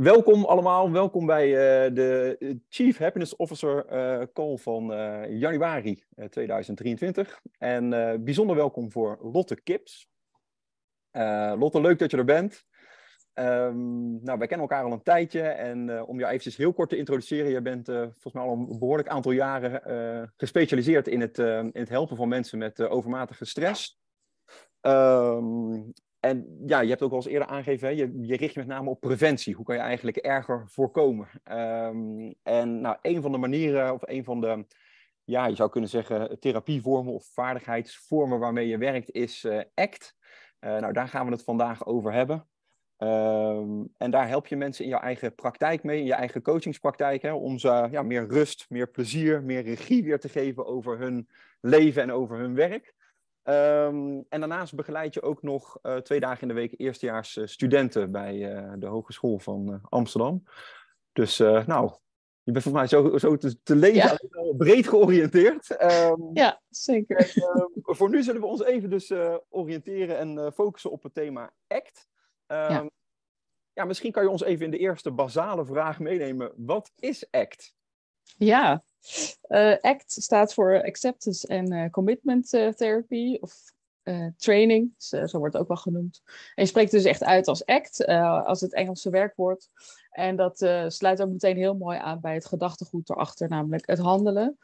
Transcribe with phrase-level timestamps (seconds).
[0.00, 7.40] Welkom allemaal, welkom bij uh, de Chief Happiness Officer uh, call van uh, januari 2023.
[7.58, 7.88] En
[8.24, 10.08] bijzonder welkom voor Lotte Kips.
[11.58, 12.64] Lotte, leuk dat je er bent.
[13.34, 16.96] Um, nou, wij kennen elkaar al een tijdje en om jou eventjes heel kort te
[16.96, 21.88] introduceren, je bent volgens mij al een behoorlijk aantal jaren gespecialiseerd in het, in het
[21.88, 24.00] helpen van mensen met overmatige stress.
[24.80, 25.92] Um,
[26.28, 28.90] en ja, je hebt ook al eens eerder aangegeven, je, je richt je met name
[28.90, 29.54] op preventie.
[29.54, 31.28] Hoe kan je eigenlijk erger voorkomen?
[31.50, 34.66] Um, en nou, een van de manieren, of een van de,
[35.24, 40.14] ja, je zou kunnen zeggen, therapievormen of vaardigheidsvormen waarmee je werkt, is uh, ACT.
[40.60, 42.46] Uh, nou, daar gaan we het vandaag over hebben.
[42.98, 47.22] Um, en daar help je mensen in jouw eigen praktijk mee, in je eigen coachingspraktijk,
[47.22, 51.28] hè, om ze ja, meer rust, meer plezier, meer regie weer te geven over hun
[51.60, 52.94] leven en over hun werk.
[53.48, 57.46] Um, en daarnaast begeleid je ook nog uh, twee dagen in de week eerstejaars uh,
[57.46, 60.42] studenten bij uh, de Hogeschool van Amsterdam.
[61.12, 61.92] Dus nou,
[62.42, 64.54] je bent volgens mij zo, zo te, te lezen, ja.
[64.56, 65.82] breed georiënteerd.
[65.82, 67.16] Um, ja, zeker.
[67.16, 69.12] En, voor nu zullen we ons even dus
[69.48, 72.08] oriënteren en focussen op het thema ACT.
[72.46, 72.90] Um, ja.
[73.72, 76.52] ja, misschien kan je ons even in de eerste basale vraag meenemen.
[76.56, 77.74] Wat is ACT?
[78.38, 78.84] Ja,
[79.48, 83.74] uh, ACT staat voor Acceptance and uh, Commitment uh, Therapy, of
[84.36, 86.22] training, zo, wordt het ook wel genoemd.
[86.26, 88.06] En je spreekt dus echt uit als ACT,
[88.44, 89.68] als het Engelse werkwoord.
[90.10, 94.58] En dat sluit ook meteen heel mooi aan bij het gedachtegoed erachter, namelijk het handelen.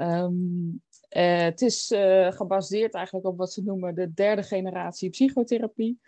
[0.00, 1.86] Um, het is
[2.30, 6.00] gebaseerd eigenlijk op wat ze noemen de derde generatie psychotherapie.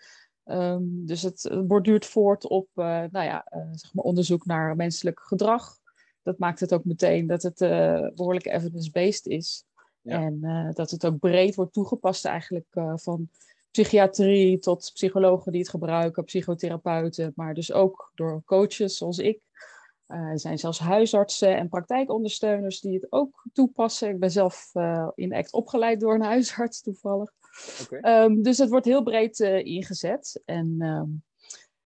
[0.44, 5.79] Um, dus het borduurt voort op nou ja, zeg maar onderzoek naar menselijk gedrag,
[6.22, 9.64] dat maakt het ook meteen dat het uh, behoorlijk evidence-based is.
[10.02, 13.28] En uh, dat het ook breed wordt toegepast eigenlijk uh, van
[13.70, 19.40] psychiatrie tot psychologen die het gebruiken, psychotherapeuten, maar dus ook door coaches zoals ik.
[20.06, 24.08] er zijn zelfs huisartsen en praktijkondersteuners die het ook toepassen.
[24.08, 24.70] Ik ben zelf
[25.14, 27.30] in ACT opgeleid door een huisarts toevallig.
[27.82, 28.24] Okay.
[28.24, 30.42] Um, dus het wordt heel breed ingezet.
[30.44, 31.22] En um,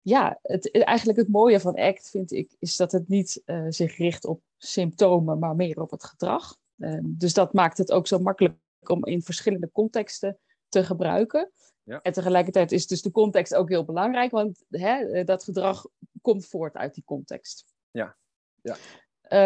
[0.02, 3.96] ja, het, eigenlijk het mooie van ACT vind ik, is dat het niet uh, zich
[3.96, 6.56] richt op symptomen, maar meer op het gedrag.
[6.76, 11.50] Uh, dus dat maakt het ook zo makkelijk om in verschillende contexten te gebruiken.
[11.82, 12.02] Ja.
[12.02, 15.86] En tegelijkertijd is dus de context ook heel belangrijk, want hè, eh, dat gedrag
[16.20, 17.64] komt voort uit die context.
[17.90, 18.16] Ja,
[18.62, 18.76] ja.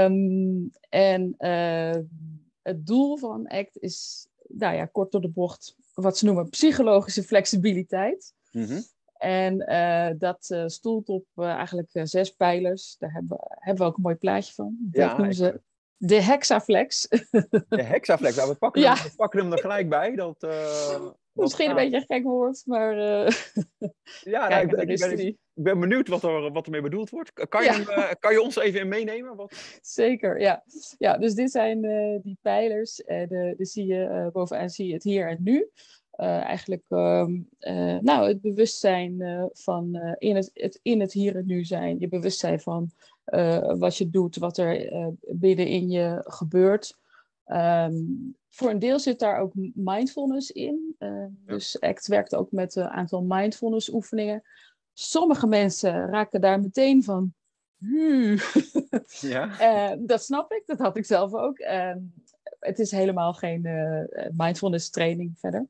[0.04, 2.02] Um, en uh,
[2.62, 7.22] het doel van ACT is, nou ja, kort door de bocht, wat ze noemen psychologische
[7.22, 8.34] flexibiliteit.
[8.50, 8.82] Mm -hmm.
[9.18, 12.96] En uh, dat uh, stoelt op uh, eigenlijk zes pijlers.
[12.98, 14.76] Daar hebben, hebben we ook een mooi plaatje van.
[14.80, 15.60] Dat ja, noemen ze
[15.96, 17.08] de Hexaflex.
[17.68, 18.94] De Hexaflex, nou, we, pakken ja.
[18.94, 20.14] hem, we pakken hem er gelijk bij.
[20.14, 20.46] Dat,
[21.32, 22.94] Misschien een beetje een gek woord, maar...
[24.34, 27.48] ja, nou, ik, ben, ik, ben, ik, ben, benieuwd wat, er, wat ermee bedoeld wordt.
[27.48, 28.14] Kan je, ja.
[28.14, 29.36] kan je ons even in meenemen?
[29.36, 29.78] Wat...
[29.80, 30.64] Zeker, ja.
[30.98, 31.18] ja.
[31.18, 31.80] Dus dit zijn
[32.22, 32.96] die pijlers.
[32.96, 35.70] de zie je, bovenaan zie je het hier en nu.
[36.16, 37.28] Uh, eigenlijk uh,
[37.60, 41.98] uh, nou, het bewustzijn uh, van in, het, het, in het hier en nu zijn,
[41.98, 42.90] je bewustzijn van
[43.78, 44.90] wat je doet, wat er
[45.20, 46.98] binnen in je gebeurt.
[47.46, 50.94] Um, voor een deel zit daar ook mindfulness in.
[50.98, 51.30] Ja.
[51.44, 54.42] Dus ACT werkt ook met een aantal mindfulness oefeningen.
[54.92, 57.34] Sommige mensen raken daar meteen van.
[57.78, 58.36] Hmm.
[59.20, 59.96] Ja.
[60.12, 61.58] dat snap ik, dat had ik zelf ook.
[62.66, 65.66] Het is helemaal geen uh, mindfulness training verder.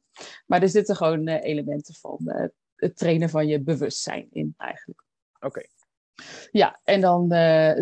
[0.46, 2.44] Maar er zitten gewoon uh, elementen van uh,
[2.76, 5.04] het trainen van je bewustzijn in eigenlijk.
[5.40, 5.62] Oké.
[6.50, 7.28] Ja, en dan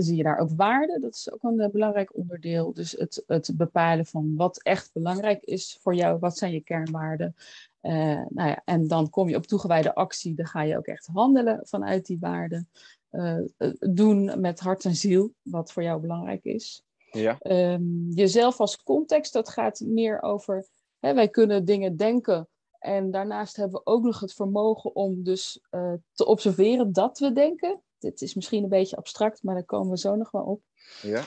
[0.03, 1.01] zie je daar ook waarden.
[1.01, 2.73] Dat is ook een belangrijk onderdeel.
[2.73, 6.19] Dus het, het bepalen van wat echt belangrijk is voor jou.
[6.19, 7.35] Wat zijn je kernwaarden?
[7.81, 10.35] nou ja, en dan kom je op toegewijde actie.
[10.35, 12.69] Dan ga je ook echt handelen vanuit die waarden.
[13.79, 16.84] doen met hart en ziel wat voor jou belangrijk is.
[17.15, 17.39] Ja.
[17.43, 20.67] Um, jezelf als context, dat gaat meer over,
[20.99, 22.49] hè, wij kunnen dingen denken
[22.79, 27.33] en daarnaast hebben we ook nog het vermogen om dus uh, te observeren dat we
[27.33, 27.83] denken.
[27.99, 30.63] Dit is misschien een beetje abstract, maar daar komen we zo nog wel op.
[31.03, 31.25] Ja.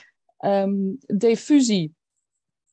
[0.64, 1.96] Um, diffusie,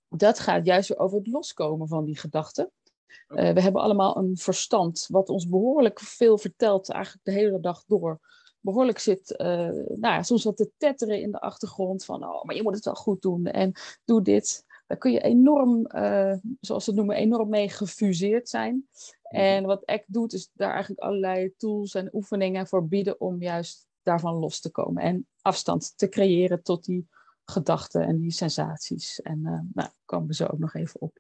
[0.08, 2.70] dat gaat juist weer over het loskomen van die gedachten.
[3.28, 7.84] Uh, we hebben allemaal een verstand wat ons behoorlijk veel vertelt, eigenlijk de hele dag
[7.87, 8.20] door
[8.64, 9.46] behoorlijk zit, uh,
[9.76, 12.84] nou ja, soms wat te tetteren in de achtergrond van, oh, maar je moet het
[12.84, 13.72] wel goed doen en
[14.05, 14.64] doe dit.
[14.87, 18.88] Daar kun je enorm, uh, zoals ze het noemen, enorm mee gefuseerd zijn.
[19.22, 19.43] Mhm.
[19.43, 23.87] En wat ACT doet, is daar eigenlijk allerlei tools en oefeningen voor bieden om juist
[24.02, 27.08] daarvan los te komen en afstand te creëren tot die
[27.44, 29.20] gedachten en die sensaties.
[29.20, 31.19] En uh, nou, komen we zo ook nog even op.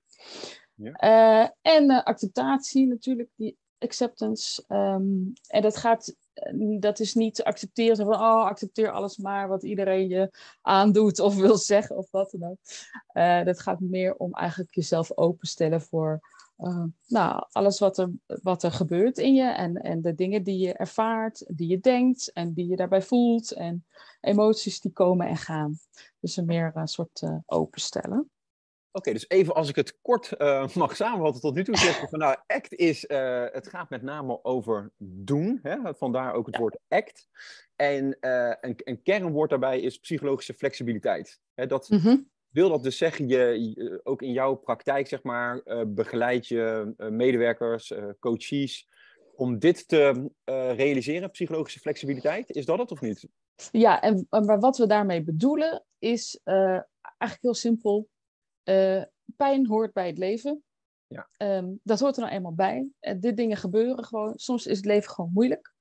[0.74, 1.54] Ja.
[1.62, 4.64] en acceptatie natuurlijk, die acceptance.
[4.68, 6.14] Um, en dat gaat
[6.80, 11.56] dat is niet accepteren van, oh, accepteer alles maar wat iedereen je aandoet of wil
[11.72, 12.58] zeggen of wat dan ook.
[13.12, 16.20] Uh, dat gaat meer om eigenlijk jezelf openstellen voor
[16.58, 20.58] uh, nou, alles wat er, wat er gebeurt in je en, en de dingen die
[20.58, 23.86] je ervaart, die je denkt en die je daarbij voelt en
[24.20, 25.78] emoties die komen en gaan.
[26.20, 28.30] Dus een meer een soort uh, openstellen.
[28.96, 32.18] Oké, dus even als ik het kort uh, mag samenvatten tot nu toe, zeg van
[32.18, 35.94] nou, ACT is, uh, het gaat met name over doen, hè?
[35.94, 37.28] vandaar ook het woord ACT.
[37.76, 41.40] En uh, een, een, kernwoord daarbij is psychologische flexibiliteit.
[41.54, 42.32] Hè, dat, mm -hmm.
[42.48, 48.88] Wil dat dus zeggen, je, ook in jouw praktijk, zeg maar, begeleid je medewerkers, coaches,
[49.34, 50.30] om dit te
[50.76, 52.50] realiseren, psychologische flexibiliteit?
[52.50, 53.28] Is dat het of niet?
[53.70, 58.08] Ja, en maar wat we daarmee bedoelen is eigenlijk heel simpel
[58.64, 59.02] uh,
[59.36, 60.62] pijn hoort bij het leven.
[61.06, 61.28] Ja.
[61.38, 62.88] Um, dat hoort er nou eenmaal bij.
[63.00, 64.32] Uh, dit dingen gebeuren gewoon.
[64.36, 65.72] Soms is het leven gewoon moeilijk.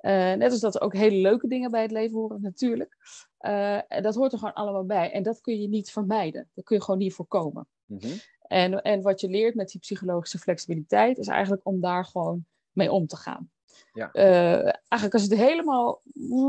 [0.00, 2.96] Uh, net als dat er ook hele leuke dingen bij het leven horen, natuurlijk.
[3.38, 5.12] en dat hoort er gewoon allemaal bij.
[5.12, 6.50] En dat kun je niet vermijden.
[6.54, 7.66] Dat kun je gewoon niet voorkomen.
[7.84, 8.18] Mm -hmm.
[8.40, 12.92] en, en wat je leert met die psychologische flexibiliteit, is eigenlijk om daar gewoon mee
[12.92, 13.50] om te gaan.
[13.92, 14.12] Ja.
[14.12, 16.02] eigenlijk als het helemaal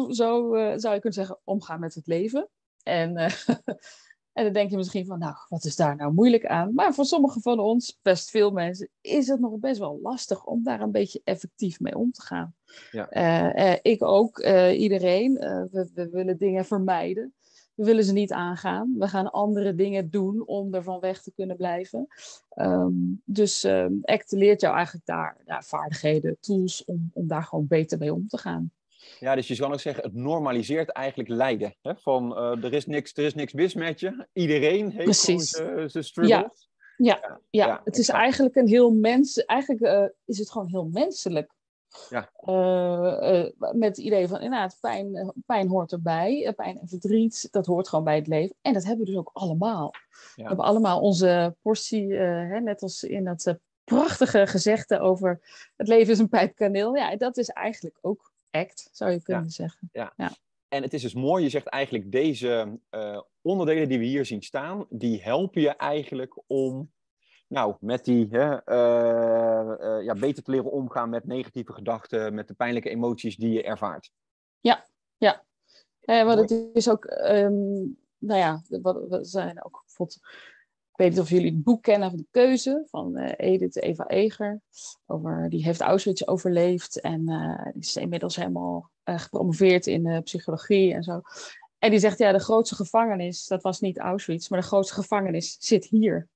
[0.09, 2.50] zo zou je kunnen zeggen, omgaan met het leven.
[2.83, 3.13] En
[4.39, 6.74] En dan denk je misschien van, nou, wat is daar nou moeilijk aan?
[6.74, 10.63] Maar voor sommigen van ons, best veel mensen, is het nog best wel lastig om
[10.63, 12.56] daar een beetje effectief mee om te gaan.
[12.91, 13.07] Ja.
[13.12, 15.33] Uh, uh, ik ook, uh, iedereen.
[15.71, 17.33] We, we, willen dingen vermijden.
[17.74, 18.95] We willen ze niet aangaan.
[18.97, 22.07] We gaan andere dingen doen om ervan weg te kunnen blijven.
[22.56, 23.65] Um, dus
[24.01, 28.27] ACT leert jou eigenlijk daar ja, vaardigheden, tools om, om daar gewoon beter mee om
[28.27, 28.71] te gaan.
[29.19, 31.75] Ja, dus je zou ook zeggen, het normaliseert eigenlijk lijden.
[31.81, 31.96] Hè?
[31.96, 34.28] Van uh, er, is niks, er is niks mis met je.
[34.34, 36.28] Iedereen heeft zijn struggles.
[36.28, 36.51] Ja.
[36.98, 39.46] Ja, ja, het is eigenlijk een heel mens.
[39.46, 41.51] Eigenlijk uh, is het gewoon heel menselijk.
[42.10, 42.30] Ja.
[42.46, 46.54] Uh, met het idee van inderdaad, pijn, pijn hoort erbij.
[46.56, 48.56] Pijn en verdriet, dat hoort gewoon bij het leven.
[48.62, 49.94] En dat hebben we dus ook allemaal.
[50.36, 55.40] We hebben allemaal onze portie, hè, net als in dat prachtige gezegde over
[55.75, 56.96] het leven is een pijp kaneel.
[56.96, 59.90] Ja, dat is eigenlijk ook act, zou je kunnen zeggen.
[59.92, 60.13] Ja.
[60.18, 60.31] ja.
[60.68, 64.42] En het is dus mooi, je zegt eigenlijk deze uh, onderdelen die we hier zien
[64.42, 66.92] staan, die helpen je eigenlijk om
[67.48, 72.54] nou, met die, uh, uh, ja, beter te leren omgaan met negatieve gedachten, met de
[72.54, 74.12] pijnlijke emoties die je ervaart.
[74.60, 74.86] Ja,
[75.18, 75.44] ja.
[76.06, 80.19] want het is ook, um, nou ja, we zijn ook bijvoorbeeld
[81.00, 84.62] weet niet of jullie het boek kennen van de keuze van uh, Edith Eva Eger.
[85.06, 90.94] Over, die heeft Auschwitz overleefd en uh, die is inmiddels helemaal uh, gepromoveerd in psychologie
[90.94, 91.22] en zo.
[91.80, 95.56] En die zegt, ja, de grootste gevangenis, dat was niet Auschwitz, maar de grootste gevangenis
[95.60, 96.28] zit hier.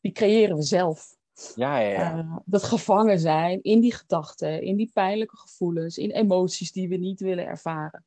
[0.00, 1.16] Die creëren we zelf.
[1.54, 2.42] Ja, ja, ja.
[2.44, 7.20] dat gevangen zijn in die gedachten, in die pijnlijke gevoelens, in emoties die we niet
[7.20, 8.04] willen ervaren.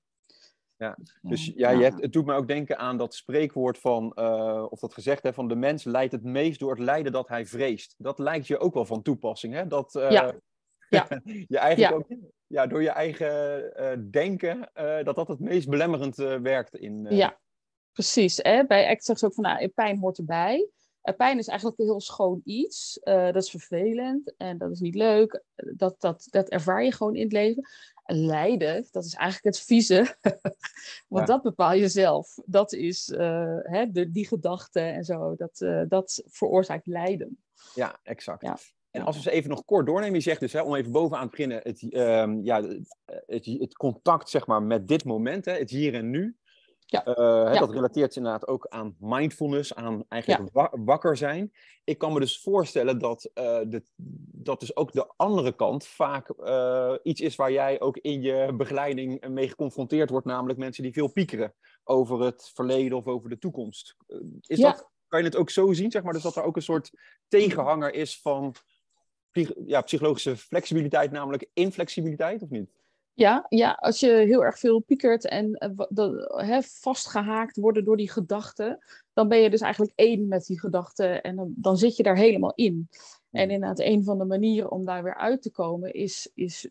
[0.77, 4.65] Ja, dus ja, je hebt, het doet me ook denken aan dat spreekwoord van, uh,
[4.69, 7.45] of dat gezegd hè, van de mens leidt het meest door het lijden dat hij
[7.45, 7.95] vreest.
[7.97, 9.67] Dat lijkt je ook wel van toepassing, hè?
[9.67, 10.33] Dat uh, ja.
[10.89, 11.07] ja.
[11.47, 12.17] je eigenlijk ook
[12.47, 14.69] ja, door je eigen uh, denken,
[15.03, 16.75] dat dat het meest belemmerend werkt.
[16.75, 17.39] In, Ja,
[17.91, 18.37] precies.
[18.37, 18.65] Hè?
[18.65, 20.69] Bij ACT zegt ze ook van, nou, pijn hoort erbij.
[21.13, 22.99] Pijn is eigenlijk een heel schoon iets.
[23.03, 25.43] dat is vervelend en dat is niet leuk.
[25.55, 27.67] Dat, dat, dat ervaar je gewoon in het leven
[28.05, 30.15] lijden, dat is eigenlijk het vieze.
[31.07, 32.37] Want dat bepaal je zelf.
[32.45, 35.35] Dat is uh, hè, de, die gedachten en zo.
[35.35, 37.43] Dat, uh, dat veroorzaakt lijden.
[37.75, 38.41] Ja, exact.
[38.41, 38.57] Ja.
[38.91, 41.23] En als we ze even nog kort doornemen, je zegt dus, hè, om even bovenaan
[41.23, 42.61] te beginnen, het, uh, ja,
[43.25, 46.37] het, het, contact zeg maar, met dit moment, hè, het hier en nu.
[46.85, 47.07] Ja.
[47.07, 47.59] Uh, ja.
[47.59, 50.71] Dat relateert inderdaad ook aan mindfulness, aan eigenlijk ja.
[50.71, 51.53] wakker zijn.
[51.83, 53.83] Ik kan me dus voorstellen dat uh, de,
[54.31, 58.53] dat dus ook de andere kant vaak uh, iets is waar jij ook in je
[58.57, 63.37] begeleiding mee geconfronteerd wordt, namelijk mensen die veel piekeren over het verleden of over de
[63.37, 63.95] toekomst.
[64.41, 66.61] Is dat, kan je het ook zo zien, zeg maar, dus dat er ook een
[66.61, 66.91] soort
[67.27, 68.55] tegenhanger is van
[69.65, 72.69] ja, psychologische flexibiliteit, namelijk inflexibiliteit, of niet?
[73.17, 75.73] Ja, ja, als je heel erg veel piekert en
[76.37, 78.79] uh, vastgehaakt worden door die gedachten,
[79.13, 82.17] dan ben je dus eigenlijk één met die gedachten en dan, dan zit je daar
[82.17, 82.89] helemaal in.
[83.31, 86.69] En inderdaad, een van de manieren om daar weer uit te komen is, is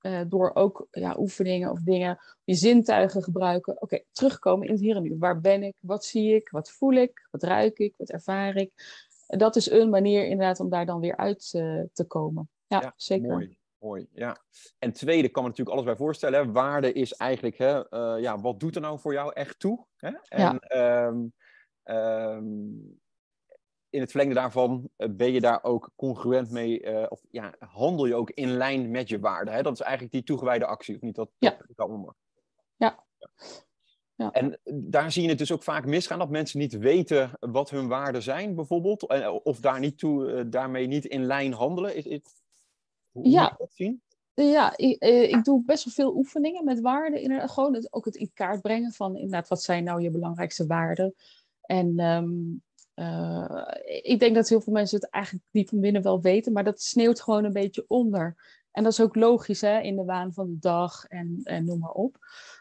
[0.00, 3.82] uh, door ook ja, oefeningen of dingen, je zintuigen gebruiken.
[3.82, 5.16] Oké, terugkomen in het hier en nu.
[5.18, 5.74] Waar ben ik?
[5.80, 6.48] Wat zie ik?
[6.48, 7.28] Wat voel ik?
[7.30, 7.94] Wat ruik ik?
[7.96, 8.72] Wat ervaar ik?
[9.26, 12.48] Dat is een manier inderdaad om daar dan weer uit uh, te komen.
[12.66, 13.28] Ja, ja zeker.
[13.28, 13.57] Mooi.
[13.80, 14.36] Mooi, ja.
[14.78, 16.52] En tweede, kan me natuurlijk alles bij voorstellen.
[16.52, 19.86] Waarde is eigenlijk, hè, uh, ja, wat doet er nou voor jou echt toe?
[19.96, 20.10] Hè?
[20.28, 21.06] En, ja.
[21.06, 21.32] um,
[21.84, 23.00] um,
[23.90, 28.30] in het verlengde daarvan ben je daar ook congruent mee, of ja, handel je ook
[28.30, 29.54] in lijn met je waarden.
[29.54, 29.62] Hè?
[29.62, 31.14] Dat is eigenlijk die toegewijde actie, of niet?
[31.14, 31.56] Dat, ja.
[31.76, 32.14] dat onder.
[32.76, 33.04] Ja.
[34.14, 34.30] ja.
[34.30, 37.88] En daar zie je het dus ook vaak misgaan, dat mensen niet weten wat hun
[37.88, 39.06] waarden zijn, bijvoorbeeld.
[39.42, 41.94] Of daar niet toe, daarmee niet in lijn handelen.
[41.94, 42.20] Is, is,
[43.12, 43.54] hoe ja.
[43.58, 44.02] dat zien?
[44.34, 44.98] Ja, ik,
[45.30, 47.20] ik, doe best wel veel oefeningen met waarden.
[47.20, 50.66] In, gewoon het, ook het in kaart brengen van inderdaad, wat zijn nou je belangrijkste
[50.66, 51.14] waarden?
[51.60, 52.62] En um,
[52.94, 53.66] uh,
[54.02, 56.82] ik denk dat heel veel mensen het eigenlijk diep van binnen wel weten, maar dat
[56.82, 58.36] sneeuwt gewoon een beetje onder.
[58.70, 61.78] En dat is ook logisch hè, in de waan van de dag en, en noem
[61.78, 62.18] maar op.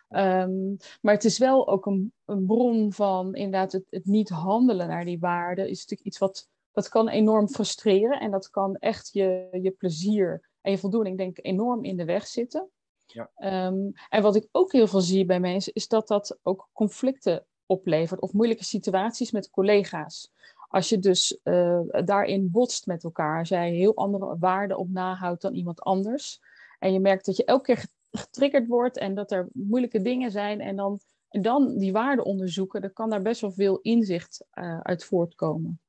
[0.09, 4.87] Um, maar het is wel ook een, een bron van inderdaad het, het, niet handelen
[4.87, 5.69] naar die waarden.
[5.69, 10.49] Is natuurlijk iets wat dat kan enorm frustreren en dat kan echt je, je plezier
[10.61, 12.69] en je voldoening denk ik enorm in de weg zitten.
[13.05, 13.29] Ja.
[13.67, 17.45] Um, en wat ik ook heel veel zie bij mensen is dat dat ook conflicten
[17.65, 20.31] oplevert of moeilijke situaties met collega's.
[20.67, 25.41] Als je dus uh, daarin botst met elkaar, als jij heel andere waarden op nahoudt
[25.41, 26.41] dan iemand anders.
[26.79, 30.61] En je merkt dat je elke keer getriggerd wordt en dat er moeilijke dingen zijn.
[30.61, 34.79] En dan, en dan die waarden onderzoeken, dan kan daar best wel veel inzicht uh,
[34.79, 35.79] uit voortkomen.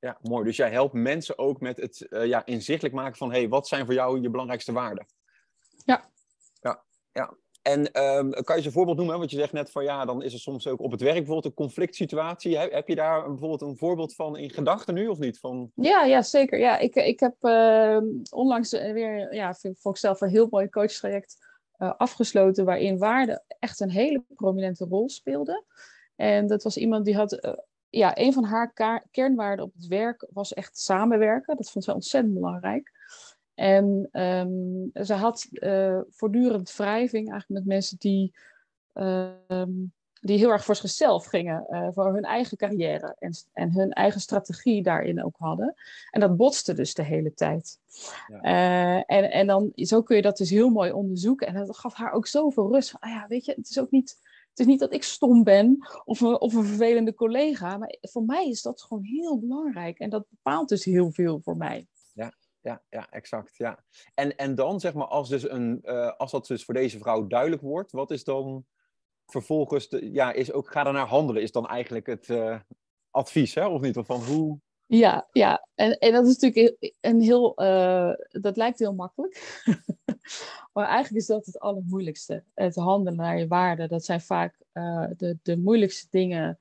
[0.00, 0.44] Ja, mooi.
[0.44, 3.30] Dus jij helpt mensen ook met het uh, ja, inzichtelijk maken van...
[3.30, 5.06] hé, hey, wat zijn voor jou je belangrijkste waarden?
[5.84, 6.04] Ja.
[6.60, 7.34] Ja, ja.
[7.62, 9.18] En um, kan je ze een voorbeeld noemen?
[9.18, 11.44] Want je zegt net van ja, dan is er soms ook op het werk bijvoorbeeld
[11.44, 12.58] een conflict situatie.
[12.58, 15.38] Heb, heb je daar bijvoorbeeld een voorbeeld van in gedachten nu of niet?
[15.38, 15.70] Van...
[15.74, 16.58] Ja, ja, zeker.
[16.58, 20.68] Ja, ik, ik heb uh, onlangs weer, ja, vind, vond ik zelf een heel mooi
[20.68, 21.46] coachtraject
[21.78, 22.64] uh, afgesloten.
[22.64, 25.64] Waarin waarde echt een hele prominente rol speelde.
[26.16, 27.58] En dat was iemand die had,
[27.90, 28.72] ja, een van haar
[29.10, 31.56] kernwaarden op het werk was echt samenwerken.
[31.56, 32.92] Dat vond zij ontzettend belangrijk.
[33.54, 38.34] En um, ze had uh, voortdurend wrijving eigenlijk met mensen die,
[38.94, 39.28] uh,
[40.20, 44.20] die heel erg voor zichzelf gingen, uh, voor hun eigen carrière en, en hun eigen
[44.20, 45.74] strategie daarin ook hadden.
[46.10, 47.78] En dat botste dus de hele tijd.
[48.26, 49.04] Ja.
[49.04, 51.46] en, en dan, zo kun je dat dus heel mooi onderzoeken.
[51.46, 52.90] En dat gaf haar ook zoveel rust.
[52.90, 54.18] Van, ah ja, weet je, het is ook niet,
[54.50, 58.24] het is niet dat ik stom ben of een, of een vervelende collega, maar voor
[58.24, 59.98] mij is dat gewoon heel belangrijk.
[59.98, 61.86] En dat bepaalt dus heel veel voor mij
[62.60, 63.56] ja, ja, exact.
[63.56, 63.84] Ja.
[64.14, 67.26] En, en dan, zeg maar, als, dus een, uh, als dat dus voor deze vrouw
[67.26, 68.64] duidelijk wordt, wat is dan
[69.26, 72.60] vervolgens, ja, is ook, ga er naar handelen, is dan eigenlijk het uh,
[73.10, 73.96] advies, hè, of niet?
[73.96, 74.60] Of van hoe...
[74.90, 75.66] Ja, ja.
[75.74, 79.62] En, en dat is natuurlijk een heel, uh, dat lijkt heel makkelijk.
[80.72, 82.44] maar eigenlijk is dat het allermoeilijkste.
[82.54, 84.58] Het handelen naar je waarden, dat zijn vaak
[85.16, 86.58] de, de moeilijkste dingen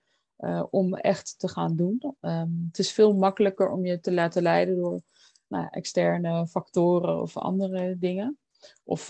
[0.69, 2.15] om echt te gaan doen.
[2.21, 5.01] Um, het is veel makkelijker om je te laten leiden door
[5.47, 8.37] nou, externe factoren of andere dingen.
[8.83, 9.07] Of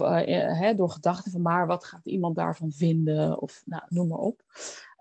[0.75, 4.41] door gedachten van maar wat gaat iemand daarvan vinden of nou, noem maar op.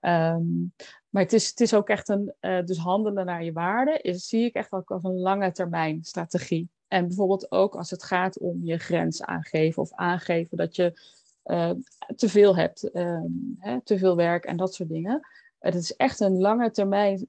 [0.00, 0.74] Um,
[1.08, 4.28] maar het is, het is ook echt een, uh, dus handelen naar je waarden, is,
[4.28, 6.68] zie ik echt ook als een lange termijn strategie.
[6.88, 11.00] En bijvoorbeeld ook als het gaat om je grens aangeven of aangeven dat je
[11.44, 11.70] uh,
[12.16, 15.20] te veel hebt, um, hè, te veel werk en dat soort dingen.
[15.58, 17.26] Het is echt een lange termijn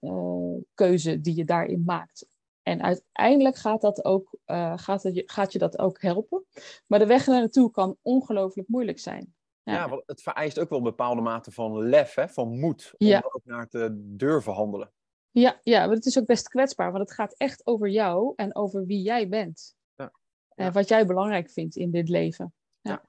[0.74, 2.26] keuze die je daarin maakt.
[2.64, 6.46] En uiteindelijk gaat, dat ook, uh, gaat, het, gaat je dat ook helpen.
[6.88, 9.34] Maar de weg naar naartoe kan ongelooflijk moeilijk zijn.
[9.70, 12.28] Ja, ja want het vereist ook wel een bepaalde mate van lef, hè?
[12.28, 14.92] van moed, om er ook naar te durven handelen.
[15.32, 18.56] Ja, ja, maar het is ook best kwetsbaar, want het gaat echt over jou en
[18.56, 19.76] over wie jij bent.
[19.96, 20.12] Ja.
[20.56, 22.54] En wat jij belangrijk vindt in dit leven.
[22.82, 23.04] Ja.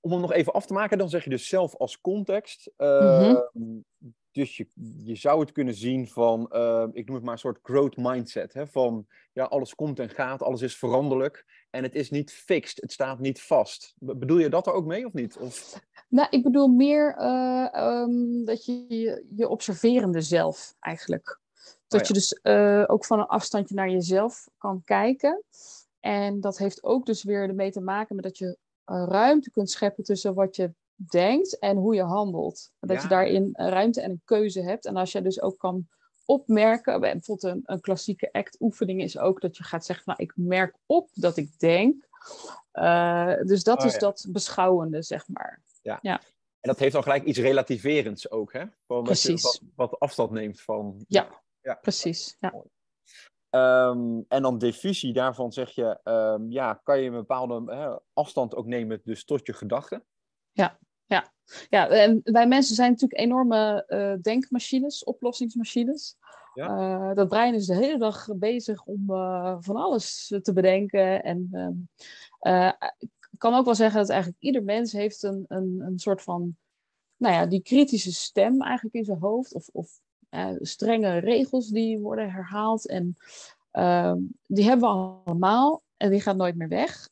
[0.00, 2.70] Om hem nog even af te maken, dan zeg je dus zelf als context.
[2.76, 3.84] Uh, mm -hmm.
[4.30, 4.66] Dus je,
[5.04, 8.52] je zou het kunnen zien van, uh, ik noem het maar een soort growth mindset.
[8.52, 8.66] Hè?
[8.66, 11.65] Van, ja, alles komt en gaat, alles is veranderlijk.
[11.76, 13.94] En het is niet fixed, het staat niet vast.
[13.98, 15.36] Bedoel je dat er ook mee of niet?
[15.36, 15.80] Of...
[16.08, 21.40] Nou, ik bedoel meer uh, um, dat je, je observerende zelf eigenlijk.
[21.86, 22.06] Dat oh ja.
[22.06, 25.42] je dus uh, ook van een afstandje naar jezelf kan kijken.
[26.00, 30.04] En dat heeft ook dus weer ermee te maken met dat je ruimte kunt scheppen
[30.04, 32.70] tussen wat je denkt en hoe je handelt.
[32.80, 33.02] Dat Ja.
[33.02, 34.86] je daarin ruimte en een keuze hebt.
[34.86, 35.88] En als je dus ook kan
[36.26, 40.76] opmerken, bijvoorbeeld een, een klassieke act-oefening is ook dat je gaat zeggen, nou, ik merk
[40.86, 42.08] op dat ik denk.
[42.72, 43.98] Uh, dus dat Oh, is ja.
[43.98, 45.62] dat beschouwende, zeg maar.
[46.60, 48.64] En dat heeft dan gelijk iets relativerends ook, hè?
[48.86, 49.42] Van je Precies.
[49.42, 51.04] wat, wat afstand neemt van...
[51.08, 51.42] Ja.
[51.60, 51.74] ja.
[51.74, 52.54] Precies, ja.
[53.50, 58.54] Ehm, en dan diffusie, daarvan zeg je, ehm, ja, kan je een bepaalde hè, afstand
[58.54, 60.04] ook nemen dus tot je gedachten?
[60.52, 60.78] Ja,
[61.70, 66.16] en wij mensen zijn natuurlijk enorme eh, denkmachines, oplossingsmachines.
[66.54, 66.68] Ja.
[66.68, 71.22] Eh, dat brein is de hele dag bezig om eh, van alles te bedenken.
[71.22, 71.48] En
[72.40, 76.22] ehm, ik kan ook wel zeggen dat eigenlijk ieder mens heeft een, een, een soort
[76.22, 76.56] van,
[77.16, 79.54] nou ja, die kritische stem eigenlijk in zijn hoofd.
[79.54, 80.00] Of, of
[80.60, 82.86] strenge regels die worden herhaald.
[82.88, 83.16] En
[83.70, 85.82] ehm, die hebben we allemaal.
[85.96, 87.08] En die gaat nooit meer weg.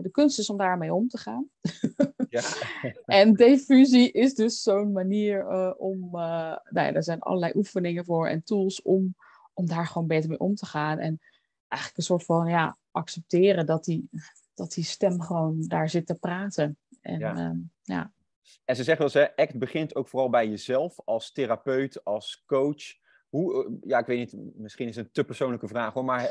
[0.00, 1.48] De kunst is om daarmee om te gaan.
[2.40, 2.92] ja.
[3.20, 6.04] en diffusie is dus zo'n manier uh, om.
[6.04, 9.14] Uh, nou ja, er zijn allerlei oefeningen voor en tools om,
[9.54, 10.98] om daar gewoon beter mee om te gaan.
[10.98, 11.20] En
[11.68, 14.08] eigenlijk een soort van ja, accepteren dat die,
[14.54, 16.78] dat die stem gewoon daar zit te praten.
[17.00, 17.36] En, ja.
[17.36, 18.12] Ehm, ja.
[18.64, 22.42] en ze zeggen wel eens, hè, ACT begint ook vooral bij jezelf als therapeut, als
[22.46, 23.04] coach.
[23.28, 26.26] Hoe, eh, ja, ik weet niet, misschien is het een te persoonlijke vraag hoor, maar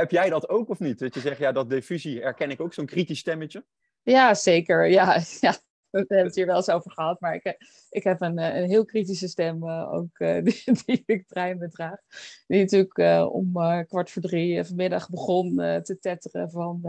[0.00, 0.98] heb jij dat ook of niet?
[0.98, 3.64] Dat je zegt, ja, dat diffusie, herken ik ook zo'n kritisch stemmetje?
[4.04, 4.86] Ja, zeker.
[4.86, 5.56] Ja, ja.
[5.90, 7.56] We hebben het hier wel eens over gehad, maar ik,
[7.90, 11.98] ik heb een, eh, een heel kritische stem uh, ook die, die, ik trein bedraag.
[12.46, 13.52] Die natuurlijk om
[13.86, 16.80] kwart voor drie vanmiddag begon te tetteren van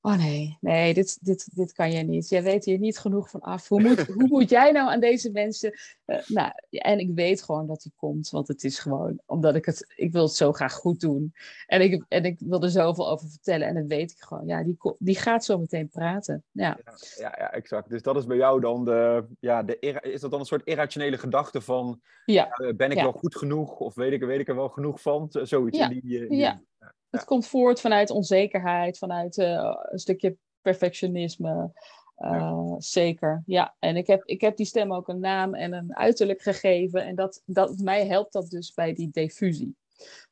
[0.00, 2.28] oh nee, nee, dit, dit, dit kan jij niet.
[2.28, 3.68] Jij weet hier niet genoeg van af.
[3.68, 5.72] Hoe moet, hoe moet jij nou aan deze mensen...
[6.06, 9.20] Uh, nou, en ik weet gewoon dat hij komt, want het is gewoon...
[9.26, 9.92] Omdat ik het...
[9.96, 11.34] Ik wil het zo graag goed doen.
[11.66, 13.66] En ik, en ik wil er zoveel over vertellen.
[13.66, 16.44] En dan weet ik gewoon, ja, die, die gaat zo meteen praten.
[16.50, 16.78] Ja.
[16.84, 17.90] Ja, ja, ja, exact.
[17.90, 19.24] Dus dat is bij jou dan de...
[19.40, 22.00] Ja, de is dat dan een soort irrationele gedachte van...
[22.24, 22.58] Ja.
[22.60, 23.78] Uh, ben ik wel goed genoeg?
[23.78, 25.28] Of weet ik, weet ik er wel genoeg van?
[25.30, 25.78] Zoiets.
[25.78, 25.88] Ja.
[25.88, 26.62] Die, die, ja.
[27.10, 31.72] Het komt voort vanuit onzekerheid, vanuit uh, een stukje perfectionisme.
[32.18, 32.74] Uh, ja.
[32.78, 33.74] Zeker, ja.
[33.78, 37.04] En ik heb, ik heb die stem ook een naam en een uiterlijk gegeven.
[37.04, 39.76] En dat, dat, mij helpt dat dus bij die diffusie.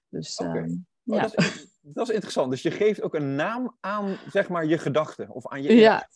[0.08, 0.56] Dus, okay.
[0.56, 1.22] um, oh, ja.
[1.22, 2.50] dat, is, dat, is, interessant.
[2.50, 5.30] Dus je geeft ook een naam aan, zeg maar, je gedachten.
[5.30, 6.08] Of aan je ja,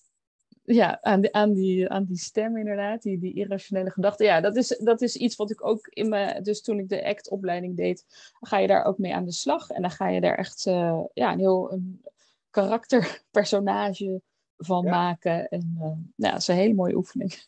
[0.62, 4.26] ja, aan, die, aan, die, aan die stem inderdaad, die, die irrationele gedachten.
[4.26, 6.42] Ja, dat is, dat is iets wat ik ook in mijn...
[6.42, 8.04] Dus toen ik de ACT-opleiding deed,
[8.40, 9.71] ga je daar ook mee aan de slag.
[9.71, 12.04] En dan ga je daar echt uh, ja, een heel een
[12.50, 14.23] karakterpersonage
[14.57, 14.90] van ja.
[14.90, 15.49] maken.
[15.49, 17.45] En uh, ja, dat is een hele mooie oefening.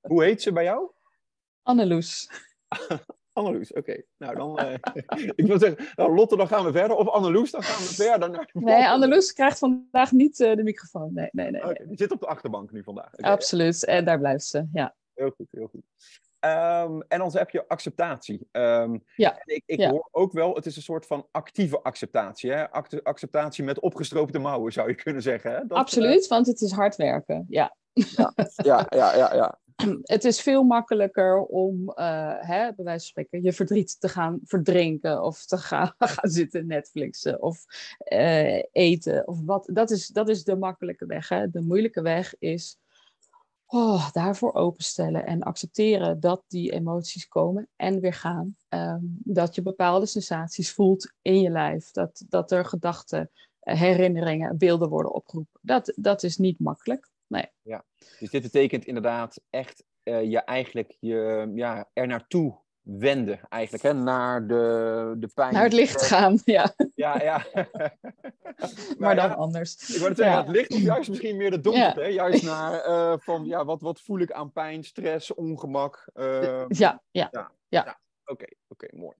[0.00, 0.90] Hoe heet ze bij jou?
[1.62, 2.28] Anneloes.
[3.32, 3.78] Anneloes, oké.
[3.78, 4.06] Okay.
[4.18, 4.60] Nou, dan...
[4.60, 4.74] Uh,
[5.40, 6.96] ik wil zeggen, nou, Lotte, dan gaan we verder.
[6.96, 8.30] Of Anneloes, dan gaan we verder.
[8.30, 11.14] Naar nee, Anneloes krijgt vandaag niet uh, de microfoon.
[11.14, 11.62] Nee, nee, nee.
[11.62, 13.12] Okay, die zit op de achterbank nu vandaag.
[13.14, 14.94] Okay, Absoluut, en daar blijft ze, ja.
[15.14, 15.82] Heel goed, heel goed.
[16.44, 18.48] Um, en dan heb je acceptatie.
[18.52, 19.42] Um, ja.
[19.44, 19.90] Ik, ik ja.
[19.90, 22.50] hoor ook wel, het is een soort van actieve acceptatie.
[22.50, 22.70] Hè?
[23.02, 25.50] acceptatie met opgestroopte mouwen, zou je kunnen zeggen.
[25.50, 25.66] Hè?
[25.66, 26.28] Dat, Absoluut, uh...
[26.28, 27.76] want het is hard werken, ja.
[27.92, 29.34] Ja, ja, ja, ja.
[29.34, 29.59] ja.
[30.02, 34.40] het is veel makkelijker om, uh, hè, bij wijze van spreken, je verdriet te gaan
[34.44, 37.64] verdrinken of te gaan, gaan zitten Netflixen of
[38.12, 39.68] uh, eten of wat.
[39.72, 41.28] Dat is, dat is de makkelijke weg.
[41.28, 41.50] Hè.
[41.50, 42.78] De moeilijke weg is
[43.66, 48.56] oh, daarvoor openstellen en accepteren dat die emoties komen en weer gaan.
[48.68, 51.90] Um, dat je bepaalde sensaties voelt in je lijf.
[51.90, 55.60] Dat, dat er gedachten, herinneringen, beelden worden opgeroepen.
[55.62, 57.09] Dat, dat is niet makkelijk.
[57.30, 57.46] Nee.
[57.62, 57.84] Ja,
[58.18, 63.92] dus dit betekent inderdaad echt uh, je eigenlijk je, ja, er naartoe wenden, eigenlijk, hè?
[63.92, 65.52] naar de, de pijn.
[65.52, 66.74] Naar het licht gaan, ja.
[66.94, 67.46] Ja, ja.
[67.54, 67.96] maar,
[68.98, 69.94] maar dan ja, anders.
[69.94, 70.42] Ik wou zeggen, ja.
[70.42, 72.06] het licht of juist misschien meer de donkerte, hè?
[72.06, 76.10] Juist naar uh, van, ja, wat, wat voel ik aan pijn, stress, ongemak.
[76.14, 77.30] Uh, ja, ja, ja.
[77.30, 77.52] ja.
[77.68, 78.00] ja.
[78.24, 79.16] Oké, okay, oké, okay, mooi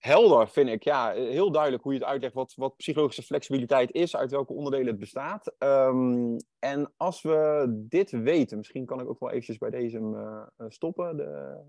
[0.00, 0.82] helder, vind ik.
[0.82, 4.86] Ja, heel duidelijk hoe je het uitlegt wat, wat psychologische flexibiliteit is, uit welke onderdelen
[4.86, 5.54] het bestaat.
[5.58, 10.68] Um, en als we dit weten, misschien kan ik ook wel eventjes bij deze uh,
[10.68, 11.60] stoppen, de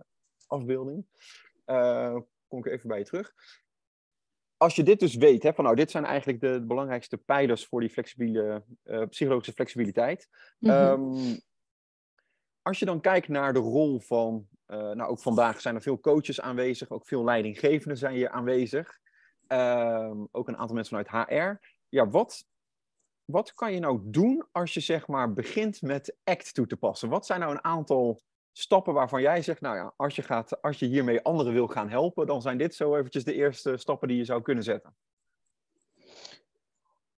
[0.48, 1.06] afbeelding.
[1.66, 2.18] Uh,
[2.48, 3.34] kom ik even bij je terug.
[4.58, 7.80] Als je dit dus weet, hè, van nou, dit zijn eigenlijk de belangrijkste pijlers voor
[7.80, 10.30] die flexibele, uh, psychologische flexibiliteit.
[10.60, 11.16] Mm -hmm.
[11.18, 11.40] um,
[12.62, 16.42] als je dan kijkt naar de rol van nou, ook vandaag zijn er veel coaches
[16.42, 19.00] aanwezig, ook veel leidinggevenden zijn hier aanwezig.
[19.48, 21.66] Uh, ook een aantal mensen vanuit HR.
[21.90, 22.46] Ja, wat,
[23.26, 27.10] wat kan je nou doen als je zeg maar begint met ACT toe te passen?
[27.10, 30.80] Wat zijn nou een aantal stappen waarvan jij zegt, nou ja, als je, gaat, als
[30.80, 34.18] je hiermee anderen wil gaan helpen, dan zijn dit zo eventjes de eerste stappen die
[34.18, 34.96] je zou kunnen zetten?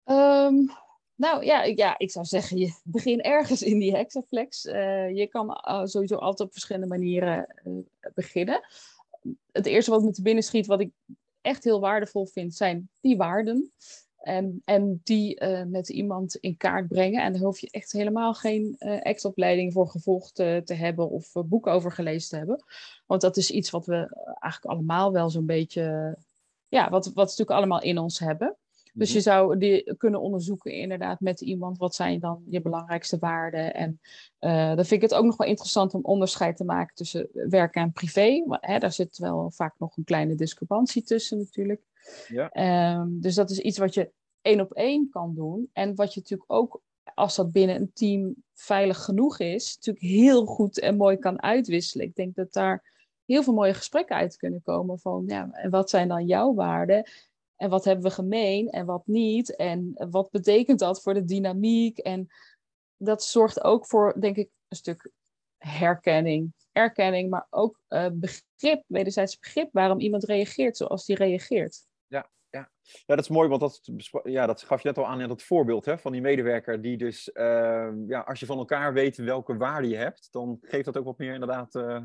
[0.04, 0.70] Um,
[1.16, 4.64] nou ja, ja, ik zou zeggen, je begin ergens in die hexaflex.
[4.64, 7.72] Uh, je kan uh, sowieso altijd op verschillende manieren uh,
[8.14, 8.60] beginnen.
[9.52, 10.90] Het eerste wat me te binnen schiet, wat ik
[11.40, 13.72] echt heel waardevol vind, zijn die waarden.
[14.16, 17.22] En, en die met iemand in kaart brengen.
[17.22, 21.92] En daar hoef je echt helemaal geen ex-opleiding voor gevolgd te hebben of boeken over
[21.92, 22.64] gelezen te hebben.
[23.06, 26.16] Want dat is iets wat we eigenlijk allemaal wel zo'n beetje,
[26.68, 28.56] ja, wat, wat natuurlijk allemaal in ons hebben.
[28.96, 31.78] Dus je zou die kunnen onderzoeken inderdaad met iemand.
[31.78, 33.74] Wat zijn dan je belangrijkste waarden?
[33.74, 34.00] En
[34.40, 37.74] uh, dan vind ik het ook nog wel interessant om onderscheid te maken tussen werk
[37.74, 38.42] en privé.
[38.46, 41.82] Maar, hè, daar zit wel vaak nog een kleine discrepantie tussen natuurlijk.
[42.28, 42.96] Ja.
[42.96, 44.10] Um, dus dat is iets wat je
[44.42, 45.70] één op één kan doen.
[45.72, 46.80] En wat je natuurlijk ook,
[47.14, 52.06] als dat binnen een team veilig genoeg is, natuurlijk heel goed en mooi kan uitwisselen.
[52.06, 52.92] Ik denk dat daar
[53.26, 57.10] heel veel mooie gesprekken uit kunnen komen van, ja, en wat zijn dan jouw waarden?
[57.56, 59.56] En wat hebben we gemeen en wat niet?
[59.56, 61.98] En wat betekent dat voor de dynamiek?
[61.98, 62.26] En
[62.96, 65.10] dat zorgt ook voor, denk ik, een stuk
[65.58, 71.86] herkenning, erkenning, maar ook uh, begrip, wederzijds begrip waarom iemand reageert zoals die reageert.
[72.06, 72.70] Ja, ja.
[72.82, 73.80] ja, dat is mooi, want dat,
[74.24, 76.96] ja, dat gaf je net al aan in dat voorbeeld hè, van die medewerker, die
[76.96, 80.96] dus, uh, ja, als je van elkaar weet welke waarde je hebt, dan geeft dat
[80.96, 82.02] ook wat meer inderdaad uh,